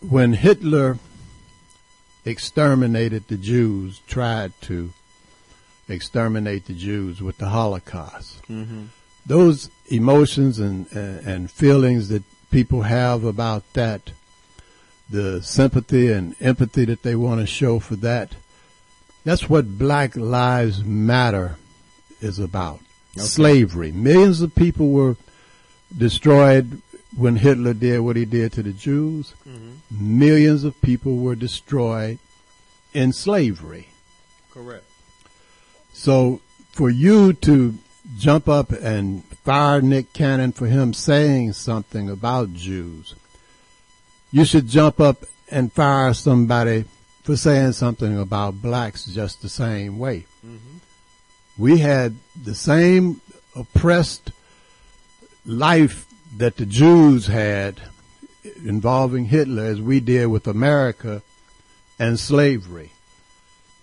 [0.00, 0.98] when Hitler
[2.24, 4.92] exterminated the Jews, tried to
[5.88, 8.84] exterminate the Jews with the Holocaust, mm-hmm.
[9.26, 14.12] those emotions and, and, and feelings that people have about that,
[15.08, 18.34] the sympathy and empathy that they want to show for that,
[19.24, 21.56] that's what Black Lives Matter
[22.20, 22.80] is about.
[23.16, 23.26] Okay.
[23.26, 23.92] Slavery.
[23.92, 25.16] Millions of people were
[25.96, 26.80] destroyed
[27.16, 29.34] when Hitler did what he did to the Jews.
[29.48, 30.18] Mm-hmm.
[30.18, 32.18] Millions of people were destroyed
[32.94, 33.88] in slavery.
[34.50, 34.84] Correct.
[35.92, 36.40] So
[36.72, 37.76] for you to
[38.16, 43.14] jump up and fire Nick Cannon for him saying something about Jews,
[44.32, 46.84] you should jump up and fire somebody
[47.22, 50.26] for saying something about blacks just the same way.
[50.46, 50.78] Mm-hmm.
[51.58, 53.20] We had the same
[53.54, 54.32] oppressed
[55.44, 57.80] life that the Jews had
[58.64, 61.22] involving Hitler as we did with America
[61.98, 62.92] and slavery.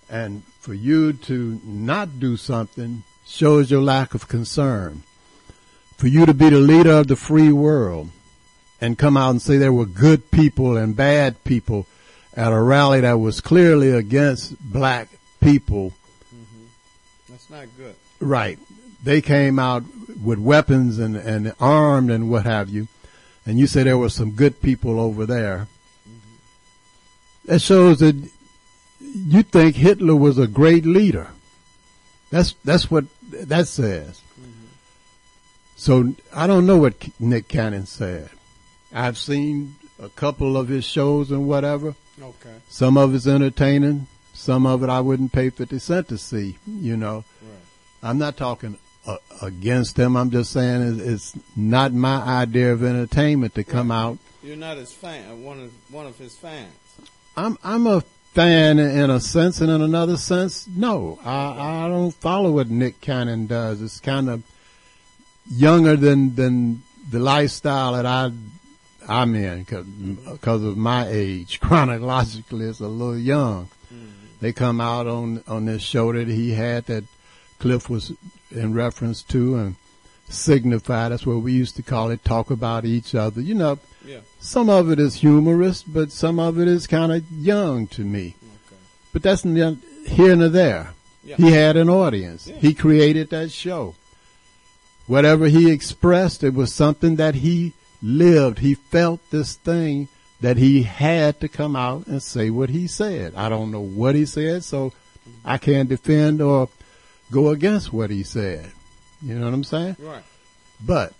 [0.10, 5.04] And for you to not do something shows your lack of concern.
[5.98, 8.10] For you to be the leader of the free world
[8.80, 11.88] and come out and say there were good people and bad people
[12.36, 15.10] at a rally that was clearly against black
[15.42, 15.94] people.
[16.34, 16.66] Mm-hmm.
[17.30, 17.96] That's not good.
[18.20, 18.60] Right.
[19.08, 19.84] They came out
[20.22, 22.90] with weapons and, and armed and what have you.
[23.46, 25.70] And you say there were some good people over there.
[26.06, 27.46] Mm-hmm.
[27.46, 28.30] That shows that
[29.00, 31.30] you think Hitler was a great leader.
[32.32, 34.22] That's that's what that says.
[34.38, 34.66] Mm-hmm.
[35.78, 38.30] So I don't know what Nick Cannon said.
[38.94, 41.96] I've seen a couple of his shows and whatever.
[42.22, 42.58] Okay.
[42.68, 44.08] Some of it's entertaining.
[44.34, 46.58] Some of it I wouldn't pay fifty cent to see.
[46.68, 47.24] You know.
[47.42, 47.64] Right.
[48.04, 48.78] I'm not talking
[49.08, 50.16] uh, against him.
[50.16, 53.98] I'm just saying it's, it's, not my idea of entertainment to come right.
[53.98, 54.18] out.
[54.44, 55.44] You're not his fan.
[55.44, 56.74] One of one of his fans.
[57.36, 58.02] I'm I'm a
[58.34, 61.20] fan in a sense, and in another sense, no.
[61.24, 63.82] I I don't follow what Nick Cannon does.
[63.82, 64.44] It's kind of
[65.50, 68.32] younger than than the lifestyle that I
[69.08, 71.60] I'm in because of my age.
[71.62, 73.70] Chronologically, it's a little young.
[73.94, 74.06] Mm-hmm.
[74.42, 77.06] They come out on on this show that he had that
[77.60, 78.12] Cliff was
[78.52, 79.76] in reference to and
[80.30, 81.10] signify.
[81.10, 82.24] That's what we used to call it.
[82.24, 83.42] Talk about each other.
[83.42, 84.20] You know, yeah.
[84.40, 88.36] some of it is humorous, but some of it is kind of young to me.
[88.68, 88.82] Okay.
[89.14, 90.94] But that's here and there.
[91.24, 91.36] Yeah.
[91.36, 92.48] He had an audience.
[92.48, 92.56] Yeah.
[92.56, 93.96] He created that show.
[95.08, 98.60] Whatever he expressed, it was something that he lived.
[98.60, 100.10] He felt this thing
[100.42, 103.34] that he had to come out and say what he said.
[103.36, 104.94] I don't know what he said, so
[105.44, 106.70] I can't defend or
[107.32, 108.72] go against what he said.
[109.22, 109.96] You know what I'm saying?
[110.00, 110.24] Right.
[110.86, 111.14] But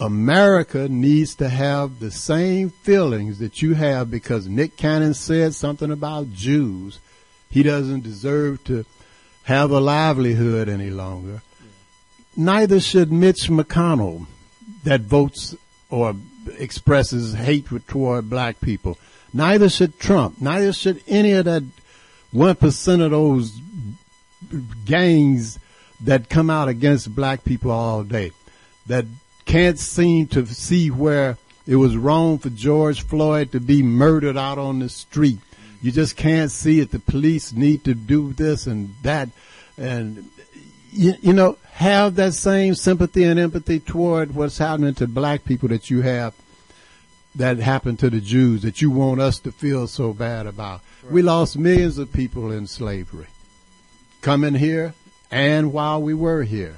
[0.00, 5.90] America needs to have the same feelings that you have because Nick Cannon said something
[5.90, 6.98] about Jews.
[7.50, 8.84] He doesn't deserve to
[9.44, 11.42] have a livelihood any longer.
[11.60, 11.66] Yeah.
[12.36, 14.26] Neither should Mitch McConnell
[14.82, 15.54] that votes
[15.90, 16.16] or
[16.58, 18.98] expresses hatred toward black people.
[19.32, 20.40] Neither should Trump.
[20.40, 21.62] Neither should any of that
[22.32, 23.60] one percent of those
[24.84, 25.58] gangs
[26.00, 28.32] that come out against black people all day
[28.86, 29.04] that
[29.44, 34.58] can't seem to see where it was wrong for George Floyd to be murdered out
[34.58, 35.38] on the street.
[35.82, 36.90] You just can't see it.
[36.90, 39.28] The police need to do this and that.
[39.78, 40.30] And,
[40.92, 45.68] you, you know, have that same sympathy and empathy toward what's happening to black people
[45.70, 46.34] that you have
[47.34, 50.80] that happened to the Jews that you want us to feel so bad about.
[51.02, 51.12] Right.
[51.12, 53.26] We lost millions of people in slavery
[54.24, 54.94] coming here
[55.30, 56.76] and while we were here.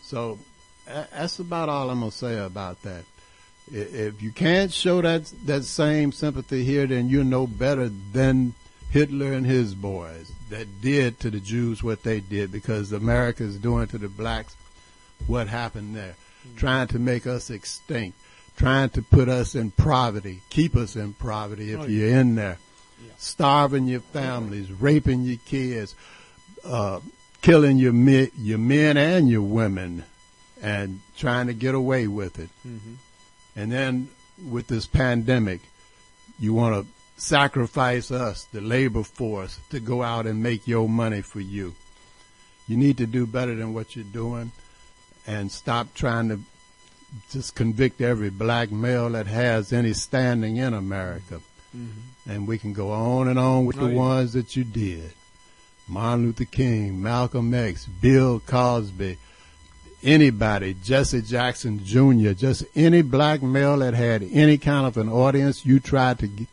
[0.00, 0.38] So
[0.86, 3.04] that's about all I'm going to say about that.
[3.70, 8.54] If you can't show that that same sympathy here, then you're no better than
[8.90, 13.56] Hitler and his boys that did to the Jews what they did because America is
[13.56, 14.56] doing to the blacks
[15.26, 16.56] what happened there, mm-hmm.
[16.56, 18.18] trying to make us extinct,
[18.56, 22.20] trying to put us in poverty, keep us in poverty if oh, you're yeah.
[22.20, 22.58] in there,
[23.04, 23.12] yeah.
[23.18, 25.94] starving your families, raping your kids,
[26.64, 27.00] uh,
[27.40, 30.04] killing your men, your men and your women,
[30.62, 32.50] and trying to get away with it.
[32.66, 32.94] Mm-hmm.
[33.56, 34.08] And then
[34.48, 35.60] with this pandemic,
[36.38, 41.22] you want to sacrifice us, the labor force, to go out and make your money
[41.22, 41.74] for you.
[42.66, 44.52] You need to do better than what you're doing
[45.26, 46.40] and stop trying to
[47.30, 51.40] just convict every black male that has any standing in America.
[51.76, 52.30] Mm-hmm.
[52.30, 53.98] And we can go on and on with oh, the yeah.
[53.98, 55.12] ones that you did.
[55.92, 59.18] Martin Luther King, Malcolm X, Bill Cosby,
[60.02, 65.66] anybody, Jesse Jackson Jr., just any black male that had any kind of an audience,
[65.66, 66.46] you tried to g-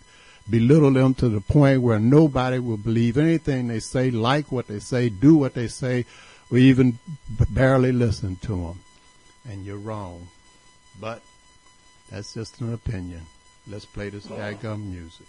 [0.50, 4.80] belittle them to the point where nobody will believe anything they say, like what they
[4.80, 6.06] say, do what they say,
[6.52, 7.00] or even
[7.50, 8.80] barely listen to them.
[9.50, 10.28] And you're wrong.
[11.00, 11.22] But
[12.12, 13.22] that's just an opinion.
[13.68, 15.28] Let's play this daggum music.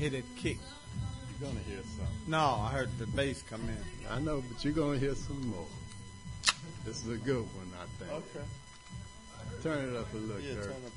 [0.00, 0.56] Hear that kick.
[1.38, 2.06] You're gonna hear something.
[2.26, 3.76] No, I heard the bass come in.
[4.10, 5.66] I know, but you're gonna hear some more.
[6.86, 8.10] This is a good one, I think.
[8.10, 8.46] Okay.
[9.62, 10.64] Turn it up a little, Yeah, Kurt.
[10.64, 10.92] turn up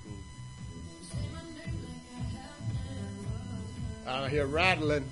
[4.08, 5.12] a I hear rattling.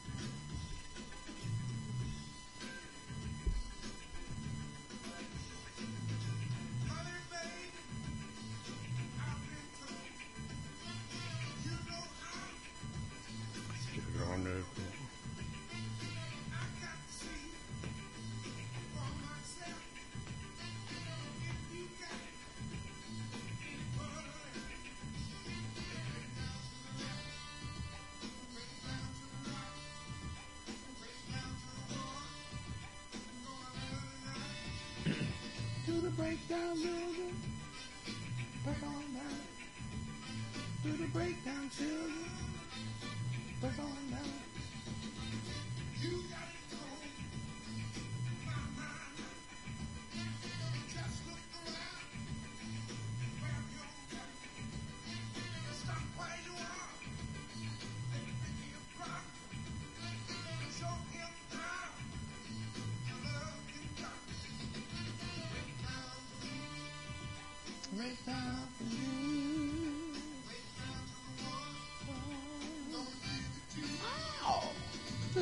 [41.13, 41.69] Break down.
[41.77, 42.00] You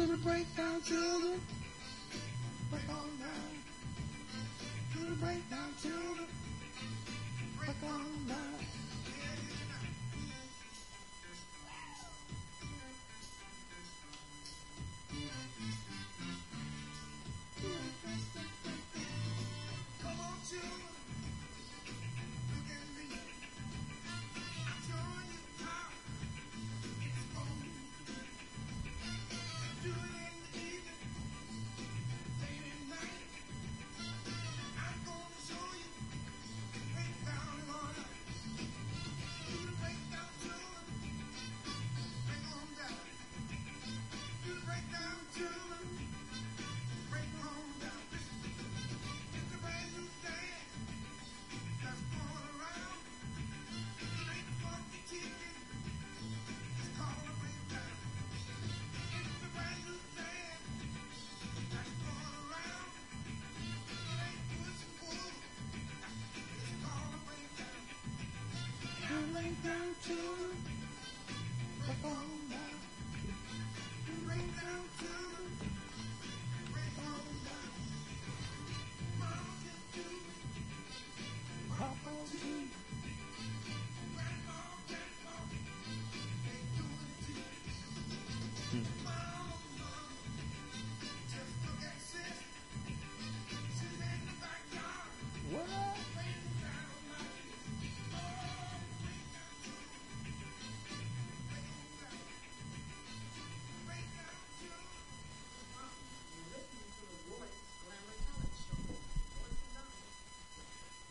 [0.09, 1.39] the breakdown children.
[2.71, 3.53] Break on down.
[4.93, 6.27] To the breakdown children.
[7.59, 8.48] Break on down.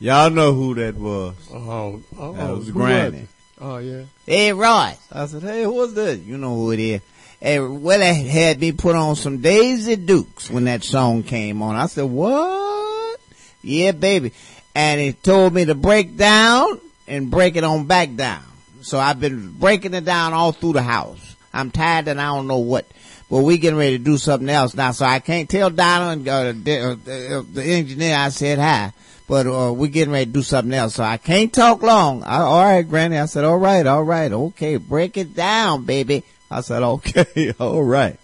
[0.01, 1.35] Y'all know who that was.
[1.53, 3.19] Oh, oh, That oh, was who Granny.
[3.19, 3.29] it?
[3.61, 4.05] Oh yeah.
[4.25, 4.95] Hey, Roy.
[5.13, 6.19] I said, hey, who was that?
[6.21, 7.01] You know who it is.
[7.41, 11.75] Hey, well, Willie had me put on some Daisy Dukes when that song came on.
[11.77, 13.21] I said, what?
[13.63, 14.33] Yeah, baby.
[14.75, 18.43] And he told me to break down and break it on back down.
[18.83, 21.37] So I've been breaking it down all through the house.
[21.53, 22.87] I'm tired and I don't know what.
[23.31, 24.93] But we getting ready to do something else now.
[24.93, 28.93] So I can't tell Donna and uh, the, uh, the, engineer I said hi.
[29.27, 30.95] But uh, we're getting ready to do something else.
[30.95, 32.23] So I can't talk long.
[32.23, 33.19] I, all right, Granny.
[33.19, 34.33] I said, all right, all right.
[34.33, 36.25] Okay, break it down, baby.
[36.51, 38.19] I said, okay, all right.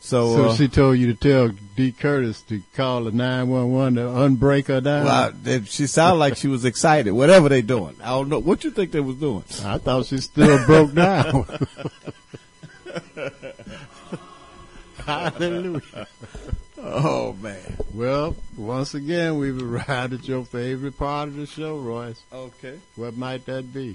[0.00, 1.90] So, So uh, she told you to tell D.
[1.90, 5.04] Curtis to call the nine one one to unbreak her down.
[5.06, 7.10] well, I- she sounded like she was excited.
[7.12, 8.38] Whatever they doing, I don't know.
[8.40, 9.44] What you think they was doing?
[9.64, 11.46] I thought she still broke down.
[15.06, 16.06] Hallelujah.
[16.84, 17.76] Oh man.
[17.94, 22.20] Well, once again, we've arrived at your favorite part of the show, Royce.
[22.32, 22.76] Okay.
[22.96, 23.94] What might that be?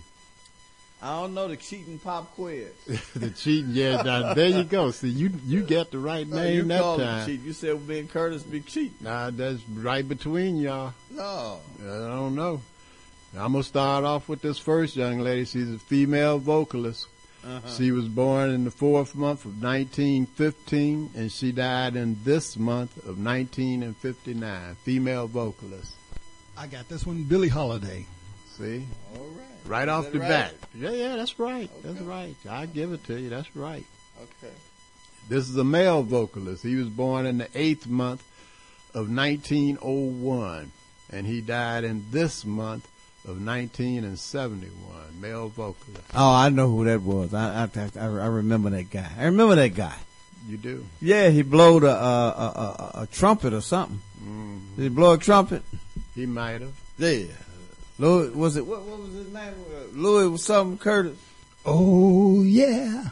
[1.02, 2.70] I don't know the cheating pop quiz.
[3.14, 4.02] the cheating, yeah.
[4.04, 4.92] Now, there you go.
[4.92, 7.26] See, you you got the right No, name you that called time.
[7.26, 7.42] cheat.
[7.42, 8.96] You said and Curtis be cheating.
[9.02, 10.94] Nah, that's right between y'all.
[11.12, 11.60] No.
[11.82, 12.62] I don't know.
[13.38, 15.44] I'm gonna start off with this first young lady.
[15.44, 17.08] She's a female vocalist.
[17.48, 17.70] Uh-huh.
[17.78, 22.98] She was born in the fourth month of 1915, and she died in this month
[22.98, 24.76] of 1959.
[24.84, 25.94] Female vocalist.
[26.58, 28.06] I got this one, Billie Holiday.
[28.58, 29.40] See, All right.
[29.66, 30.28] right Is off the right?
[30.30, 30.54] bat.
[30.76, 31.70] Yeah, yeah, that's right.
[31.84, 32.36] That's right.
[32.50, 33.30] I give it to you.
[33.30, 33.86] That's right.
[34.22, 34.54] Okay.
[35.30, 36.64] This is a male vocalist.
[36.64, 38.24] He was born in the eighth month
[38.94, 40.72] of 1901,
[41.12, 42.88] and he died in this month
[43.28, 45.22] of 1971.
[45.22, 46.04] Male vocalist.
[46.16, 47.34] Oh, I know who that was.
[47.34, 49.10] I I, I, I remember that guy.
[49.18, 49.96] I remember that guy.
[50.48, 50.86] You do.
[51.02, 54.00] Yeah, he blowed a a, a, a, a trumpet or something.
[54.24, 55.64] Mm, Did he blow a trumpet?
[56.16, 56.74] he might have.
[56.98, 57.26] Yeah.
[58.00, 58.66] Louis was it?
[58.66, 59.54] What, what was his name?
[59.74, 61.18] Uh, Louis was something Curtis.
[61.66, 63.10] Oh, yeah.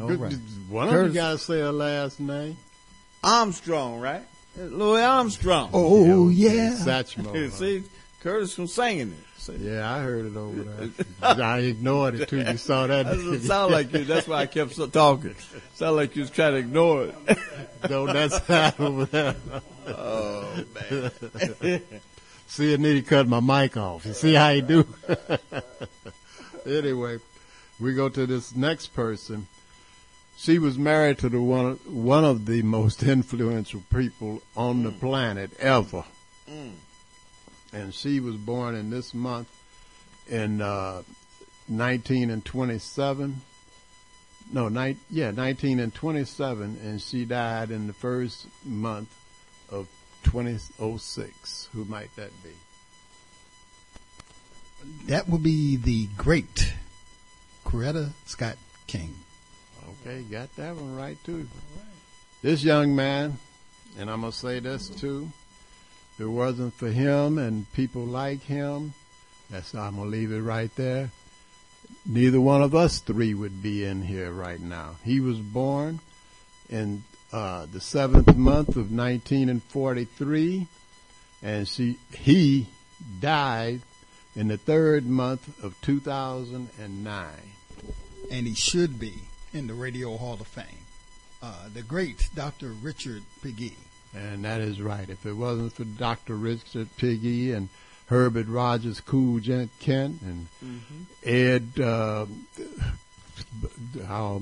[0.00, 0.32] All right.
[0.68, 2.56] One of you got to say a last name.
[3.22, 4.22] Armstrong, right?
[4.56, 5.70] Louis Armstrong.
[5.72, 6.70] Oh, yeah.
[6.72, 7.50] Satchmo.
[7.52, 7.84] See,
[8.22, 9.40] Curtis from singing it.
[9.40, 9.56] See?
[9.56, 11.44] Yeah, I heard it over there.
[11.44, 12.38] I ignored it too.
[12.42, 13.06] You saw that.
[13.06, 14.04] That sound like you.
[14.04, 15.34] That's why I kept so talking.
[15.74, 17.38] Sound like you was trying to ignore it.
[17.90, 19.34] no, that's that over there.
[19.88, 21.10] Oh man.
[22.46, 24.06] See, I need to cut my mic off.
[24.06, 24.86] You see how you do?
[26.66, 27.18] anyway,
[27.80, 29.48] we go to this next person.
[30.36, 35.50] She was married to the one one of the most influential people on the planet
[35.58, 36.04] ever,
[36.48, 36.72] Mm.
[37.72, 39.48] And she was born in this month
[40.28, 41.02] in uh,
[41.68, 43.40] 19 and 27.
[44.52, 49.08] No, nine, yeah, 19 and 27, and she died in the first month
[49.70, 49.88] of
[50.24, 51.68] 2006.
[51.72, 52.50] Who might that be?
[55.06, 56.74] That would be the great
[57.64, 59.14] Coretta Scott King.
[60.04, 61.48] Okay, got that one right too.
[62.42, 63.38] This young man,
[63.98, 65.30] and I'm gonna say this too.
[66.14, 68.94] If it wasn't for him and people like him,
[69.50, 71.10] that's I'm gonna leave it right there.
[72.06, 74.96] Neither one of us three would be in here right now.
[75.04, 76.00] He was born
[76.68, 80.66] in uh, the seventh month of 1943,
[81.42, 82.66] and she he
[83.20, 83.80] died
[84.34, 87.26] in the third month of 2009.
[88.30, 89.22] And he should be
[89.52, 90.64] in the Radio Hall of Fame.
[91.42, 92.70] Uh, the great Dr.
[92.70, 93.72] Richard Pegue.
[94.14, 95.08] And that is right.
[95.08, 96.34] If it wasn't for Dr.
[96.34, 97.68] Richard Pegue and
[98.06, 100.46] Herbert Rogers, Cool Gent Kent, and
[101.24, 102.26] Ed, uh,
[104.06, 104.40] how,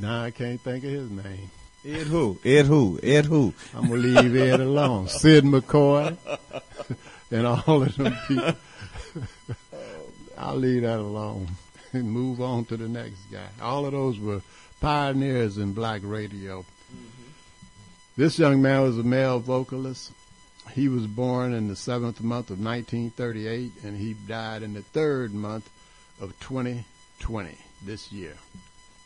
[0.00, 1.50] now I can't think of his name.
[1.84, 2.38] Ed who?
[2.44, 3.00] Ed who?
[3.02, 3.54] Ed who?
[3.74, 5.08] I'm going to leave Ed alone.
[5.08, 6.16] Sid McCoy
[7.30, 8.54] and all of them people.
[10.36, 11.48] I'll leave that alone
[11.92, 13.46] and move on to the next guy.
[13.60, 14.42] All of those were
[14.80, 16.64] pioneers in black radio.
[18.18, 20.10] This young man was a male vocalist.
[20.72, 25.32] He was born in the seventh month of 1938 and he died in the third
[25.32, 25.70] month
[26.20, 28.34] of 2020 this year.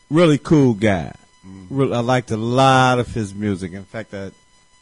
[0.09, 1.13] Really cool guy.
[1.45, 1.77] Mm-hmm.
[1.77, 3.73] Really, I liked a lot of his music.
[3.73, 4.31] In fact, I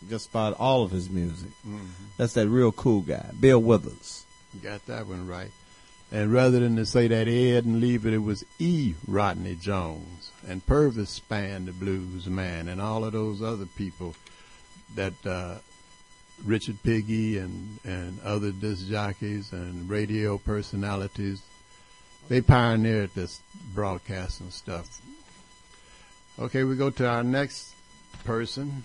[0.08, 1.50] just about all of his music.
[1.68, 1.88] Mm-hmm.
[2.16, 4.26] That's that real cool guy, Bill Withers.
[4.54, 5.52] You got that one right.
[6.12, 8.96] And rather than to say that Ed and leave it, it was E.
[9.08, 14.16] Rodney Jones and Purvis Spann, the blues man, and all of those other people
[14.96, 15.56] that uh,
[16.44, 21.42] Richard Pegue and, and other disc jockeys and radio personalities,
[22.28, 23.42] they pioneered this
[23.74, 25.02] broadcasting stuff.
[26.38, 27.74] Okay, we go to our next
[28.26, 28.84] person.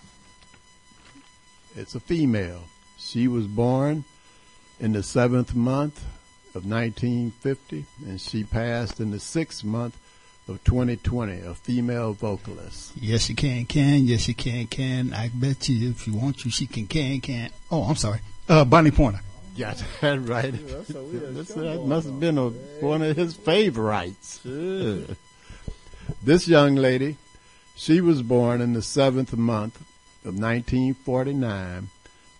[1.75, 2.63] It's a female.
[2.97, 4.05] She was born
[4.79, 6.03] in the seventh month
[6.55, 9.97] of 1950, and she passed in the sixth month
[10.47, 11.41] of 2020.
[11.41, 12.93] A female vocalist.
[12.95, 14.05] Yes, she can, can.
[14.05, 15.13] Yes, she can, can.
[15.13, 17.49] I bet you if you want to, she can, can, can.
[17.71, 18.19] Oh, I'm sorry.
[18.47, 19.21] Uh, Bonnie Pointer.
[19.57, 20.51] Got that right.
[20.53, 24.39] This- that must have been a, one of his favorites.
[26.23, 27.17] this young lady,
[27.75, 29.77] she was born in the seventh month
[30.23, 31.89] of 1949,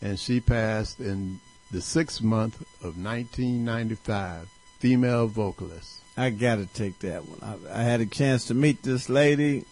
[0.02, 1.40] and she passed in
[1.72, 4.50] the sixth month of 1995.
[4.80, 6.02] Female vocalist.
[6.16, 7.40] I gotta take that one.
[7.42, 9.66] I, I had a chance to meet this lady,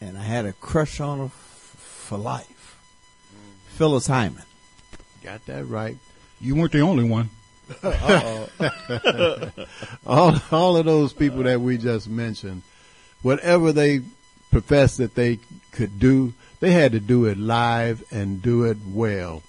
[0.00, 2.78] and I had a crush on her f- for life.
[3.30, 3.76] Mm-hmm.
[3.76, 4.44] Phyllis Hyman.
[5.22, 5.96] Got that right.
[6.40, 7.30] You weren't the only one.
[10.06, 12.62] all all of those people that we just mentioned,
[13.22, 14.02] whatever they
[14.50, 15.38] professed that they
[15.72, 19.42] could do, they had to do it live and do it well.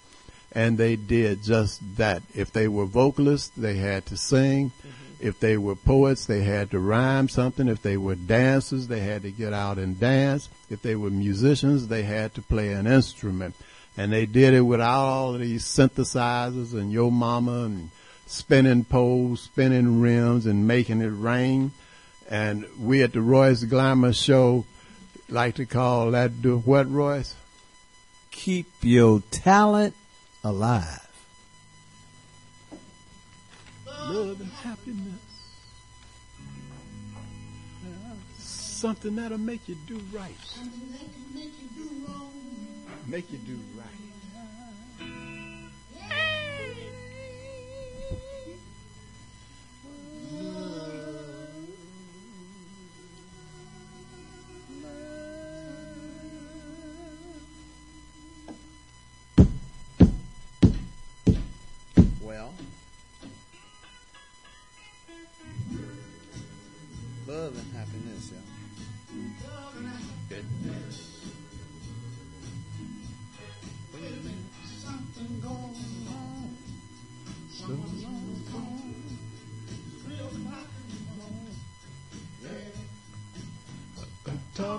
[0.56, 2.23] And they did just that.
[2.34, 4.72] If they were vocalists, they had to sing.
[4.72, 5.27] Mm-hmm.
[5.27, 7.68] If they were poets, they had to rhyme something.
[7.68, 10.49] If they were dancers, they had to get out and dance.
[10.69, 13.56] If they were musicians, they had to play an instrument.
[13.98, 17.90] And they did it without all of these synthesizers and yo mama and
[18.26, 21.72] spinning poles, spinning rims and making it rain.
[22.30, 24.65] And we at the Royce Glamour show
[25.30, 27.36] like to call that do what Royce?
[28.32, 29.95] Keep your talent
[30.46, 31.02] alive.
[33.88, 35.20] Love and happiness.
[38.38, 40.36] Something that'll make you do right.
[40.44, 42.32] Something that can make you do wrong.
[43.08, 43.85] Make you do right.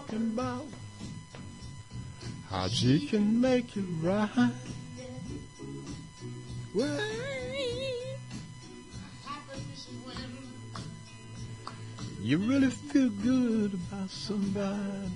[0.07, 0.65] Talking about
[2.49, 4.53] how she can make it right.
[6.73, 7.01] Well,
[12.20, 15.11] you really feel good about somebody.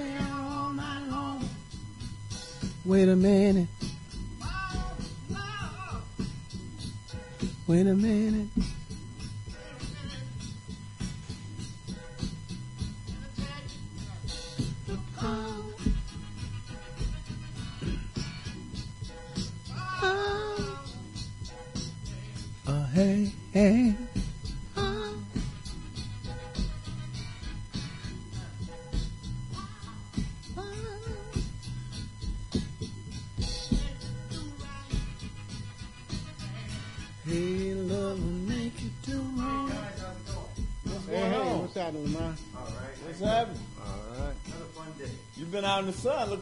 [0.00, 1.44] Stay all night long.
[2.86, 3.68] Wait a minute.
[7.66, 8.49] Wait a minute.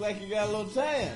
[0.09, 1.15] Like you got a little tan.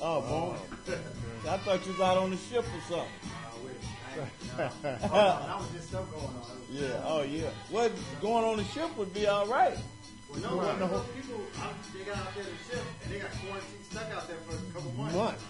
[0.00, 0.56] Oh, boy.
[0.88, 1.48] Oh.
[1.48, 3.08] I thought you was out on the ship or something.
[3.28, 3.74] I wish.
[4.16, 4.98] I ain't, no.
[5.04, 6.42] oh, no, that was just stuff going on.
[6.70, 7.50] Yeah, oh yeah.
[7.70, 7.92] What
[8.22, 9.76] going on the ship would be all right.
[10.30, 10.80] Well, no, Right.
[10.80, 10.88] no.
[11.14, 11.40] people,
[11.94, 14.72] they got out there to ship, and they got quarantined stuck out there for a
[14.72, 15.14] couple months.
[15.16, 15.44] Months.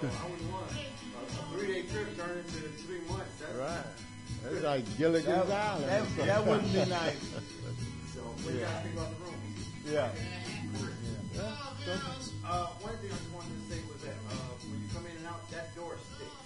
[0.00, 3.34] So I wouldn't want a, a three-day trip turned into three months.
[3.40, 3.84] That's, Right.
[4.44, 5.88] That's like Gilligan's That, Island.
[6.16, 7.16] that, that wouldn't be nice.
[8.14, 9.34] So what do you guys think about the room?
[9.92, 10.10] Yeah.
[10.68, 15.16] Uh, one thing I just wanted to say was that uh, when you come in
[15.16, 16.44] and out, that door sticks.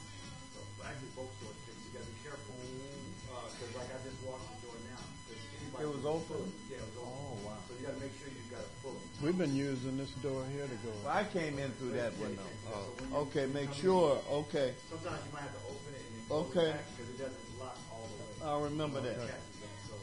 [0.54, 1.74] So actually, both doors stick.
[1.82, 5.02] You got to be careful because, like, I just walked the door now.
[5.26, 6.42] 'Cause anybody It was open?
[6.70, 7.18] Yeah, it was open.
[7.18, 7.58] Oh, wow.
[7.66, 8.94] So you got to make sure you've got a pull.
[9.22, 10.94] We've been using this door here to go.
[11.02, 12.46] Well, I came in through that window.
[12.66, 14.14] So when you Oh, okay, make come in, sure.
[14.46, 16.70] Okay, Sometimes you might have to open it and then close Okay.
[16.70, 18.32] it back because it doesn't lock all the way.
[18.46, 19.18] I'll remember that.
[19.18, 19.76] catches that.
[19.90, 19.94] So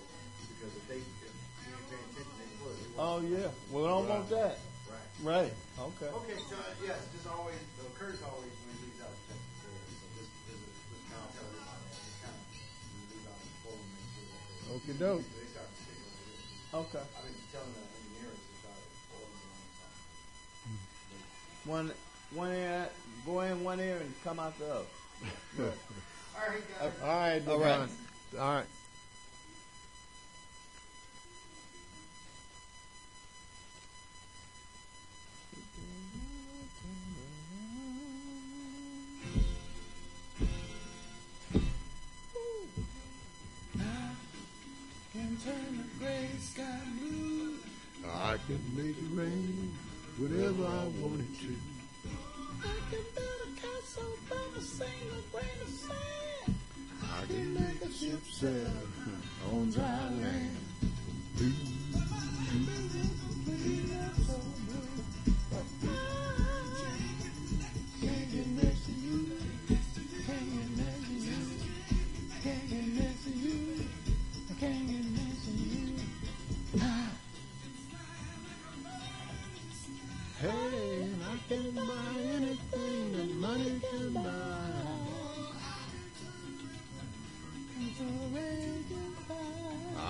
[0.51, 0.99] because if they
[2.99, 3.47] Oh yeah.
[3.71, 4.59] Well, I don't want that.
[5.23, 5.47] Right.
[5.47, 5.53] Right.
[5.79, 6.11] Okay.
[6.11, 9.71] Okay, so uh, yes, just always the curse always when he leaves out check the
[9.71, 9.79] door.
[9.87, 11.95] So just just just kind of tell everybody that.
[11.95, 15.23] Just kind of you leave out the phone, make sure that they, Okie doke.
[15.31, 16.83] they start to stick over here.
[16.83, 17.05] Okay.
[17.07, 19.63] I've been telling the engineers to try to pull them around
[20.67, 21.87] the One
[22.35, 22.83] one ear,
[23.23, 24.91] go in one ear and come out the other.
[26.35, 26.91] All right, guys.
[26.99, 27.79] All right, All right.
[27.79, 27.89] Devon.
[28.35, 28.67] All right.
[45.43, 47.55] Turn the gray sky blue.
[48.05, 49.73] I can make it rain
[50.17, 51.55] whenever I wanted to.
[52.61, 56.55] I can build a castle from a single grain of sand.
[57.03, 58.71] I can make a ship sail
[59.51, 60.57] on dry land.
[65.81, 66.28] Can't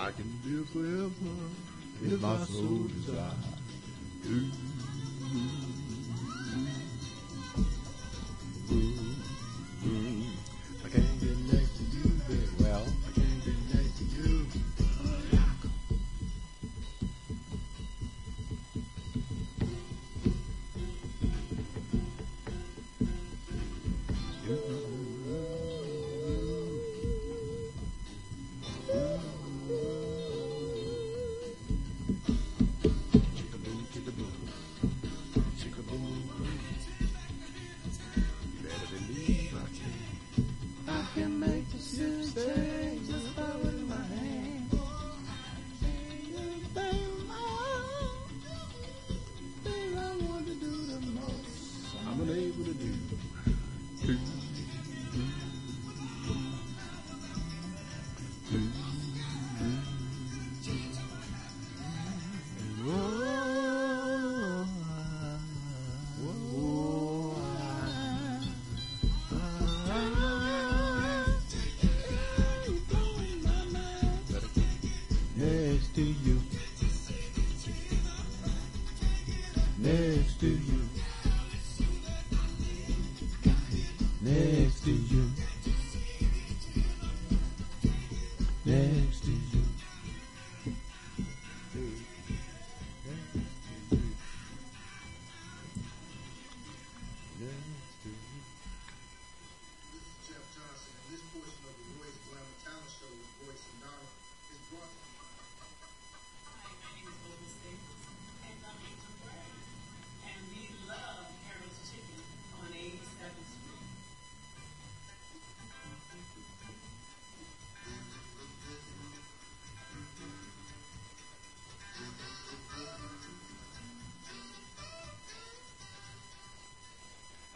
[0.01, 1.11] I can live forever
[2.01, 3.35] if my soul desire.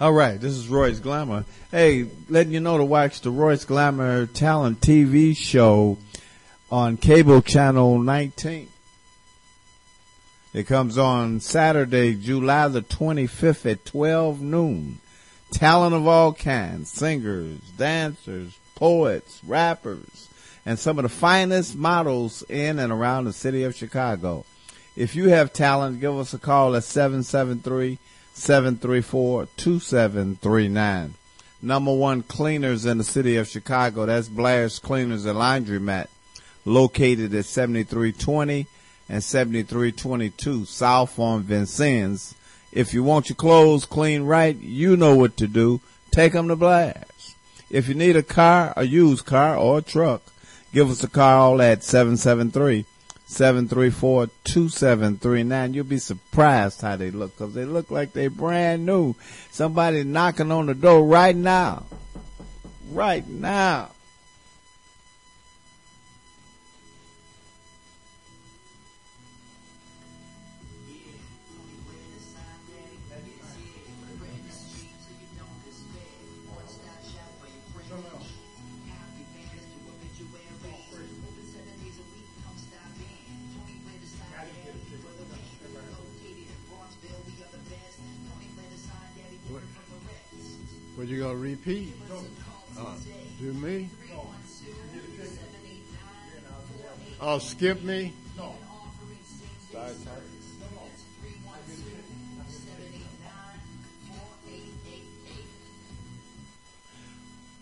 [0.03, 1.45] All right, this is Royce Glamour.
[1.71, 5.97] Hey, letting you know to watch the Royce Glamour Talent TV show
[6.69, 8.67] on cable channel 19.
[10.53, 14.99] It comes on Saturday, July the 25th at 12 noon.
[15.51, 20.27] Talent of all kinds, singers, dancers, poets, rappers,
[20.65, 24.43] and some of the finest models in and around the city of Chicago.
[24.97, 27.99] If you have talent, give us a call at 773
[28.33, 31.13] 734 2739.
[31.61, 34.05] Number one cleaners in the city of Chicago.
[34.05, 36.07] That's Blair's Cleaners and Laundromat,
[36.65, 38.67] located at 7320
[39.07, 42.35] and 7322 South on Vincennes.
[42.71, 45.79] If you want your clothes clean right, you know what to do.
[46.11, 47.35] Take them to Blair's.
[47.69, 50.21] If you need a car, a used car, or a truck,
[50.73, 52.85] give us a call at 773
[53.25, 55.73] 734 2739.
[55.73, 59.15] You'll be surprised how they look because they look like they brand new.
[59.51, 61.85] Somebody knocking on the door right now.
[62.91, 63.91] Right now.
[91.03, 91.93] What you gonna repeat?
[92.79, 92.95] Uh,
[93.37, 93.89] do me?
[97.19, 98.13] Oh, skip me?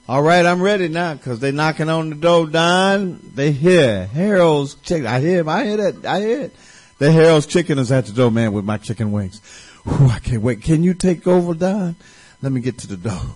[0.07, 3.31] All right, I'm ready now because they're knocking on the door, Don.
[3.33, 5.07] They hear Harold's chicken.
[5.07, 5.49] I hear him.
[5.49, 6.05] I hear that.
[6.05, 6.55] I hear it.
[6.99, 9.41] The Harold's chicken is at the door, man, with my chicken wings.
[9.83, 10.61] Whew, I can't wait.
[10.61, 11.95] Can you take over, Don?
[12.41, 13.35] Let me get to the door.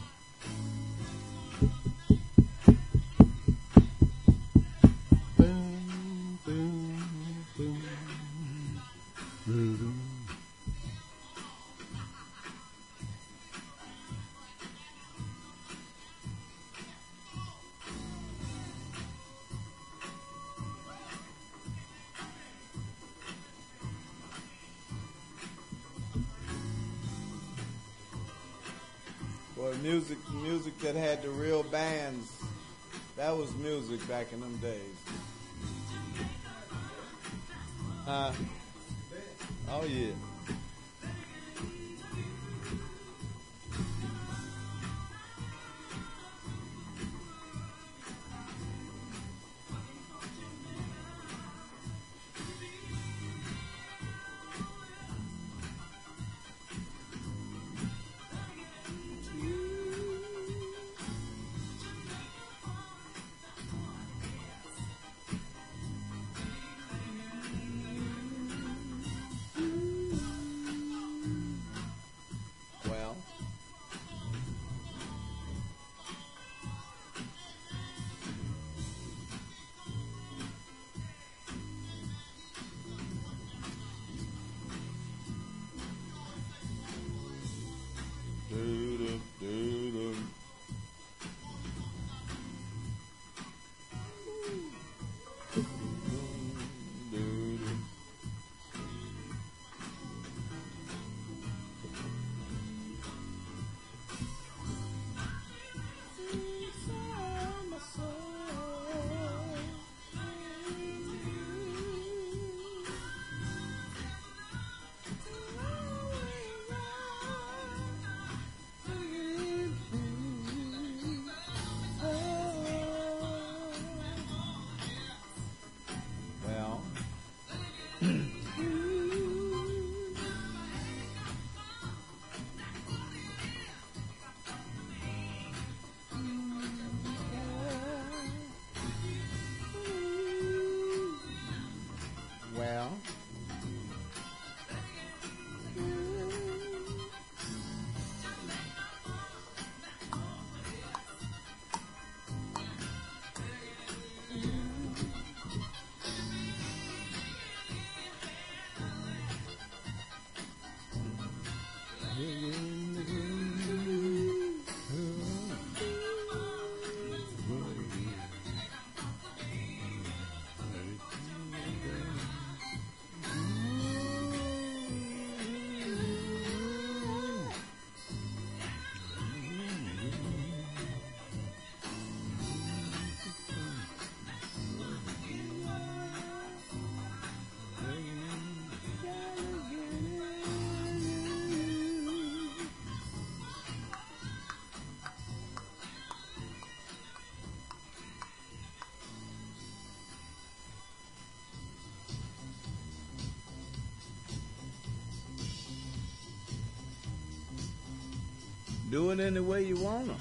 [208.91, 210.17] Do it any way you want to.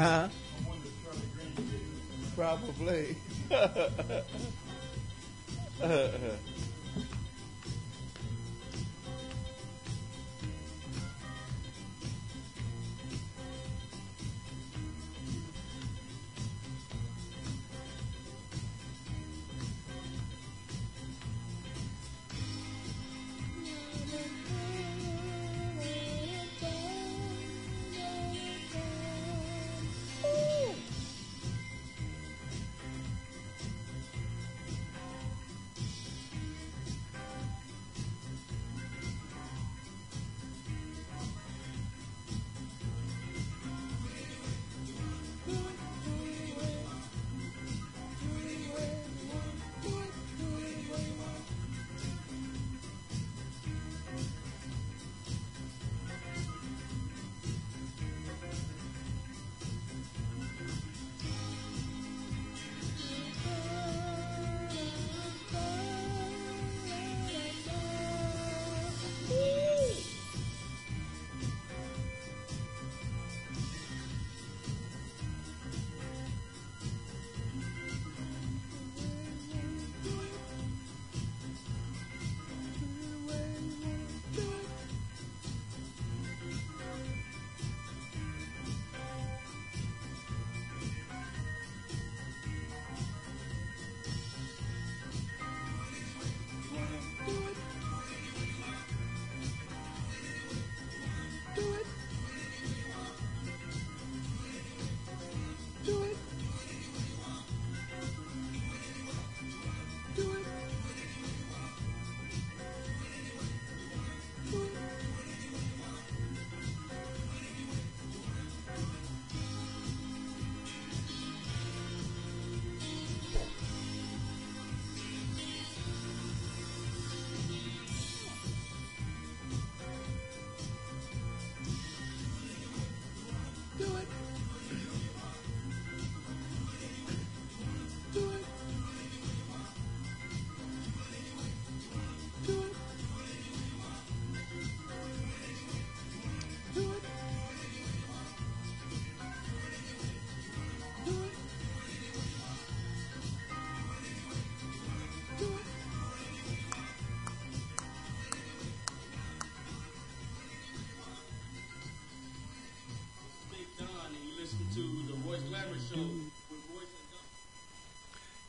[0.00, 0.28] Huh?
[2.34, 3.16] Probably.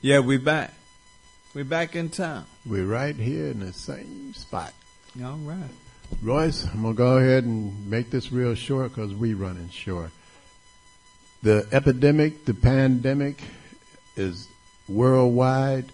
[0.10, 0.74] Yeah, we back.
[1.54, 2.46] We're back in town.
[2.66, 4.74] We're right here in the same spot.
[5.24, 5.70] All right.
[6.24, 10.10] Royce, I'm gonna go ahead and make this real short because we running short.
[11.44, 13.44] The epidemic, the pandemic,
[14.16, 14.48] is
[14.88, 15.92] worldwide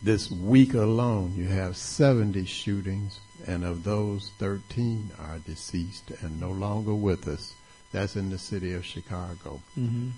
[0.01, 6.51] This week alone, you have 70 shootings, and of those, 13 are deceased and no
[6.51, 7.55] longer with us.
[7.93, 9.61] That's in the city of Chicago.
[9.79, 10.09] Mm-hmm.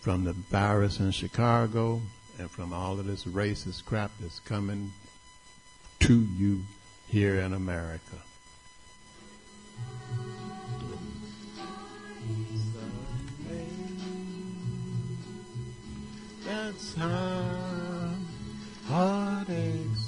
[0.00, 2.00] from the virus in Chicago,
[2.38, 4.92] and from all of this racist crap that's coming
[6.00, 6.62] to you
[7.08, 8.00] here in America.
[16.44, 18.14] That's how
[18.86, 20.03] heartaches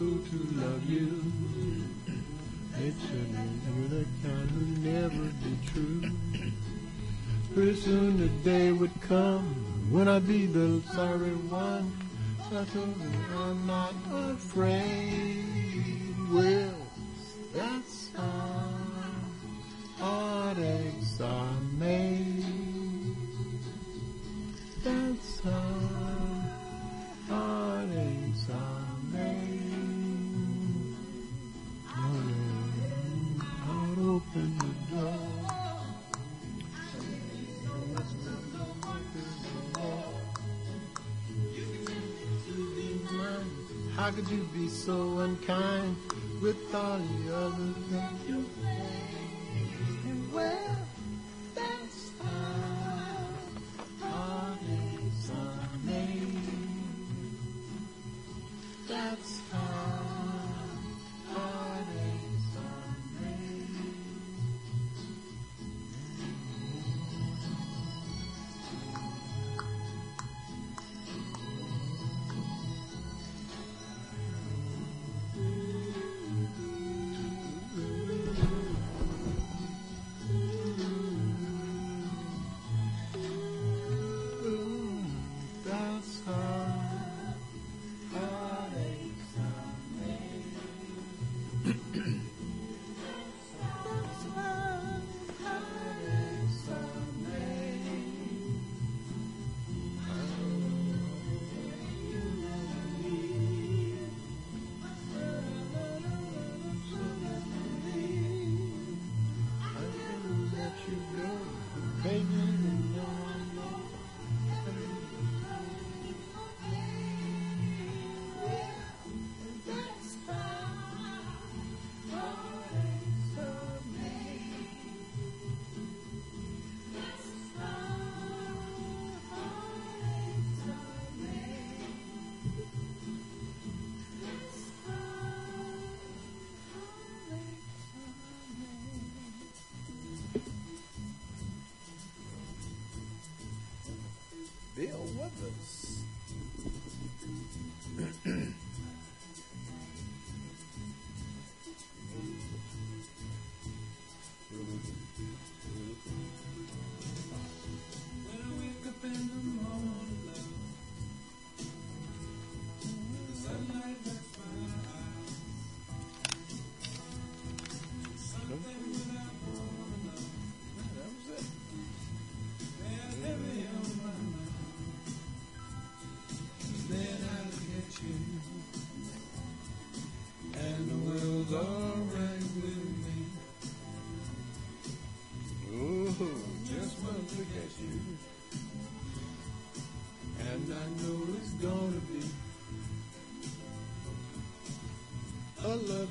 [0.00, 1.22] To love you.
[2.78, 6.10] It's shouldn't you're the kind who never be true.
[7.52, 9.44] Pretty soon the day would come
[9.90, 11.92] when I'd be the sorry one.
[12.46, 13.92] I told her I'm not
[14.32, 15.44] afraid.
[16.32, 16.74] Well,
[17.54, 18.72] that's how
[19.98, 22.46] heartaches are made.
[24.82, 25.74] That's how
[27.28, 29.69] heartaches are made.
[34.00, 35.14] Open the door.
[43.96, 45.96] How could you be so unkind
[46.40, 48.44] with all the other things you
[50.08, 50.76] and well,
[51.54, 53.28] that's how
[54.00, 56.38] heartaches are made.
[58.88, 59.39] That's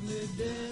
[0.09, 0.68] lovely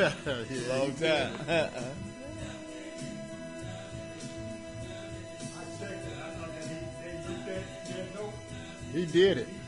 [0.00, 1.32] long time.
[8.92, 9.59] He did it.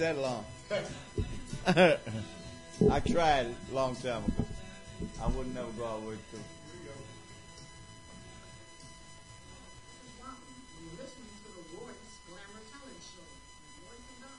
[0.00, 0.44] That long.
[2.90, 4.46] I tried it a long time ago.
[5.22, 6.40] I wouldn't never go all the way through.
[10.80, 13.20] You're listening to the Royce Glamour Talent Show.
[13.84, 14.30] Royce and Doc.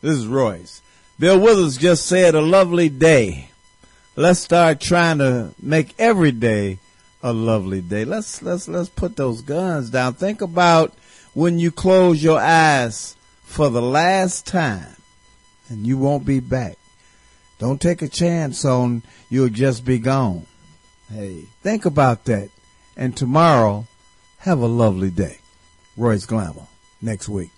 [0.00, 0.80] This is Royce.
[1.18, 3.50] Bill Withers just said a lovely day.
[4.16, 6.78] Let's start trying to make every day
[7.22, 8.06] a lovely day.
[8.06, 10.14] Let's let's let's put those guns down.
[10.14, 10.94] Think about
[11.36, 14.96] when you close your eyes for the last time
[15.68, 16.78] and you won't be back.
[17.58, 20.46] Don't take a chance on you'll just be gone.
[21.12, 22.48] Hey, think about that.
[22.96, 23.86] And tomorrow,
[24.38, 25.40] have a lovely day.
[25.94, 26.68] Royce Glamour,
[27.02, 27.50] next week.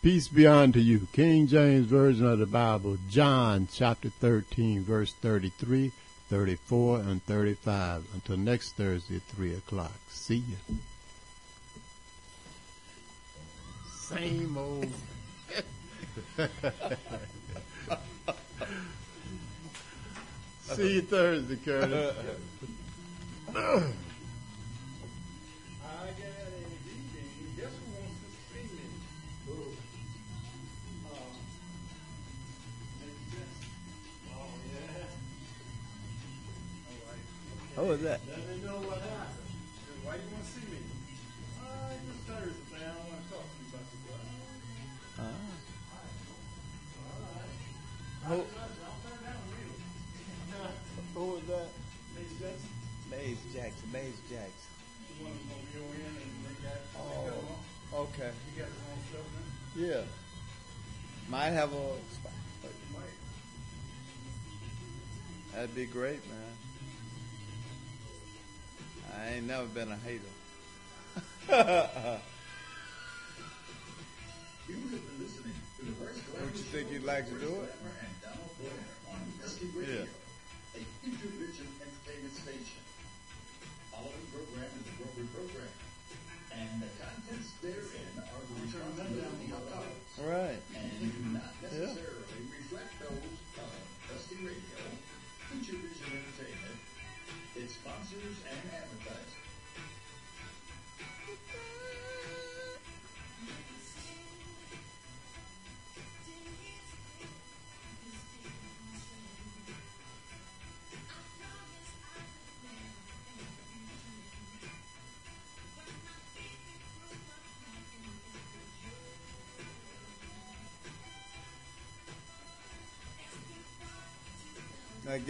[0.00, 1.06] Peace be unto you.
[1.12, 5.92] King James Version of the Bible, John chapter 13, verse 33,
[6.30, 8.06] 34, and 35.
[8.14, 9.92] Until next Thursday at 3 o'clock.
[10.08, 10.78] See you.
[14.10, 14.92] same old.
[20.74, 22.16] See you Thursday, Curtis.
[37.76, 38.20] How was that?
[38.28, 39.48] Let me know what happened.
[40.04, 40.69] Why you want to see me?
[48.26, 48.34] Who?
[48.34, 48.46] Who, I'll
[49.02, 49.68] turn down you.
[51.14, 51.68] who was that?
[52.14, 52.70] Mace Jackson.
[53.10, 53.88] Maze Jackson.
[53.92, 54.70] Maze Jackson.
[55.18, 57.58] The one who's going to be on and they got, they got him on.
[57.92, 58.30] Oh, okay.
[58.46, 59.48] He got his own stuff now.
[59.86, 60.02] Yeah.
[61.28, 62.32] Might have a spot.
[62.92, 63.18] Might.
[65.54, 66.54] That'd be great, man.
[69.18, 70.22] I ain't never been a hater.
[74.70, 77.74] You have been listening to the first Don't you think you'd like to do it?
[78.60, 80.04] Donald on Dusty Radio,
[80.76, 82.82] a Future Vision entertainment station.
[83.92, 85.72] Following program is a brokered program,
[86.54, 90.60] and the contents therein are the responsibility of others, Right.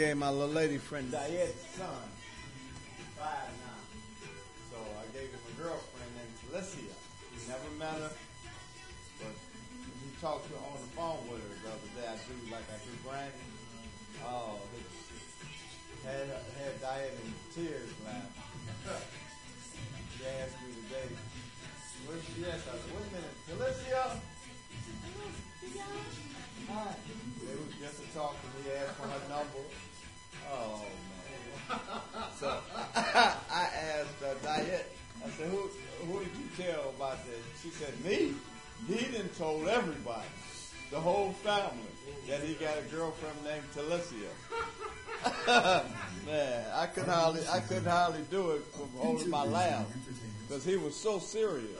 [0.00, 2.08] Gave my little lady friend Diette's son
[3.20, 3.84] five now.
[4.72, 6.96] So I gave him a girlfriend named Felicia.
[7.36, 8.08] He never met her,
[9.20, 9.36] but
[10.00, 12.08] he talked to her on the phone with her the other day.
[12.08, 13.44] I do like I do Granny.
[14.24, 14.80] Oh, he
[16.08, 19.04] had had Diette in tears laughing.
[20.16, 21.12] She asked me today,
[22.08, 22.56] where's she at?
[22.56, 24.16] I said, wait a minute, Felicia?
[26.72, 26.96] Hi.
[27.44, 28.48] They was just a talking.
[28.64, 29.60] He asked for her number.
[30.52, 30.84] Oh
[31.68, 31.78] man.
[32.38, 32.58] So
[32.94, 33.68] I
[33.98, 34.90] asked uh, Diette.
[35.24, 35.68] I said, "Who
[36.06, 38.34] who did you tell about this?" She said, "Me."
[38.88, 40.26] He didn't told everybody,
[40.90, 41.92] the whole family,
[42.28, 44.32] that he got a girlfriend named Talicia.
[46.26, 49.86] man, I could hardly I couldn't hardly do it from holding my laugh
[50.48, 51.78] because he was so serious.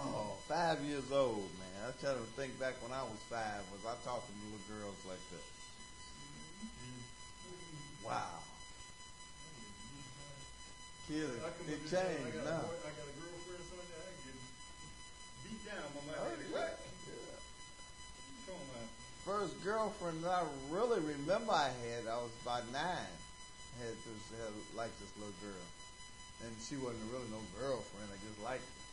[0.00, 1.88] Oh, five years old, man.
[1.88, 4.96] I try to think back when I was five, was I talking to little girls
[5.06, 5.53] like that.
[8.04, 8.44] Wow.
[11.08, 12.64] Kids, I come they up and say, changed I got, now.
[12.64, 13.96] I got a girlfriend or something.
[13.96, 14.36] I get
[15.44, 15.88] beat down.
[16.04, 17.40] Like, Oh, hey, yeah.
[18.44, 18.88] Come on, man.
[19.24, 23.16] First girlfriend that I really remember I had, I was about nine.
[23.80, 25.66] Had this, had liked this little girl,
[26.46, 28.06] and she wasn't really no girlfriend.
[28.06, 28.83] I just liked her.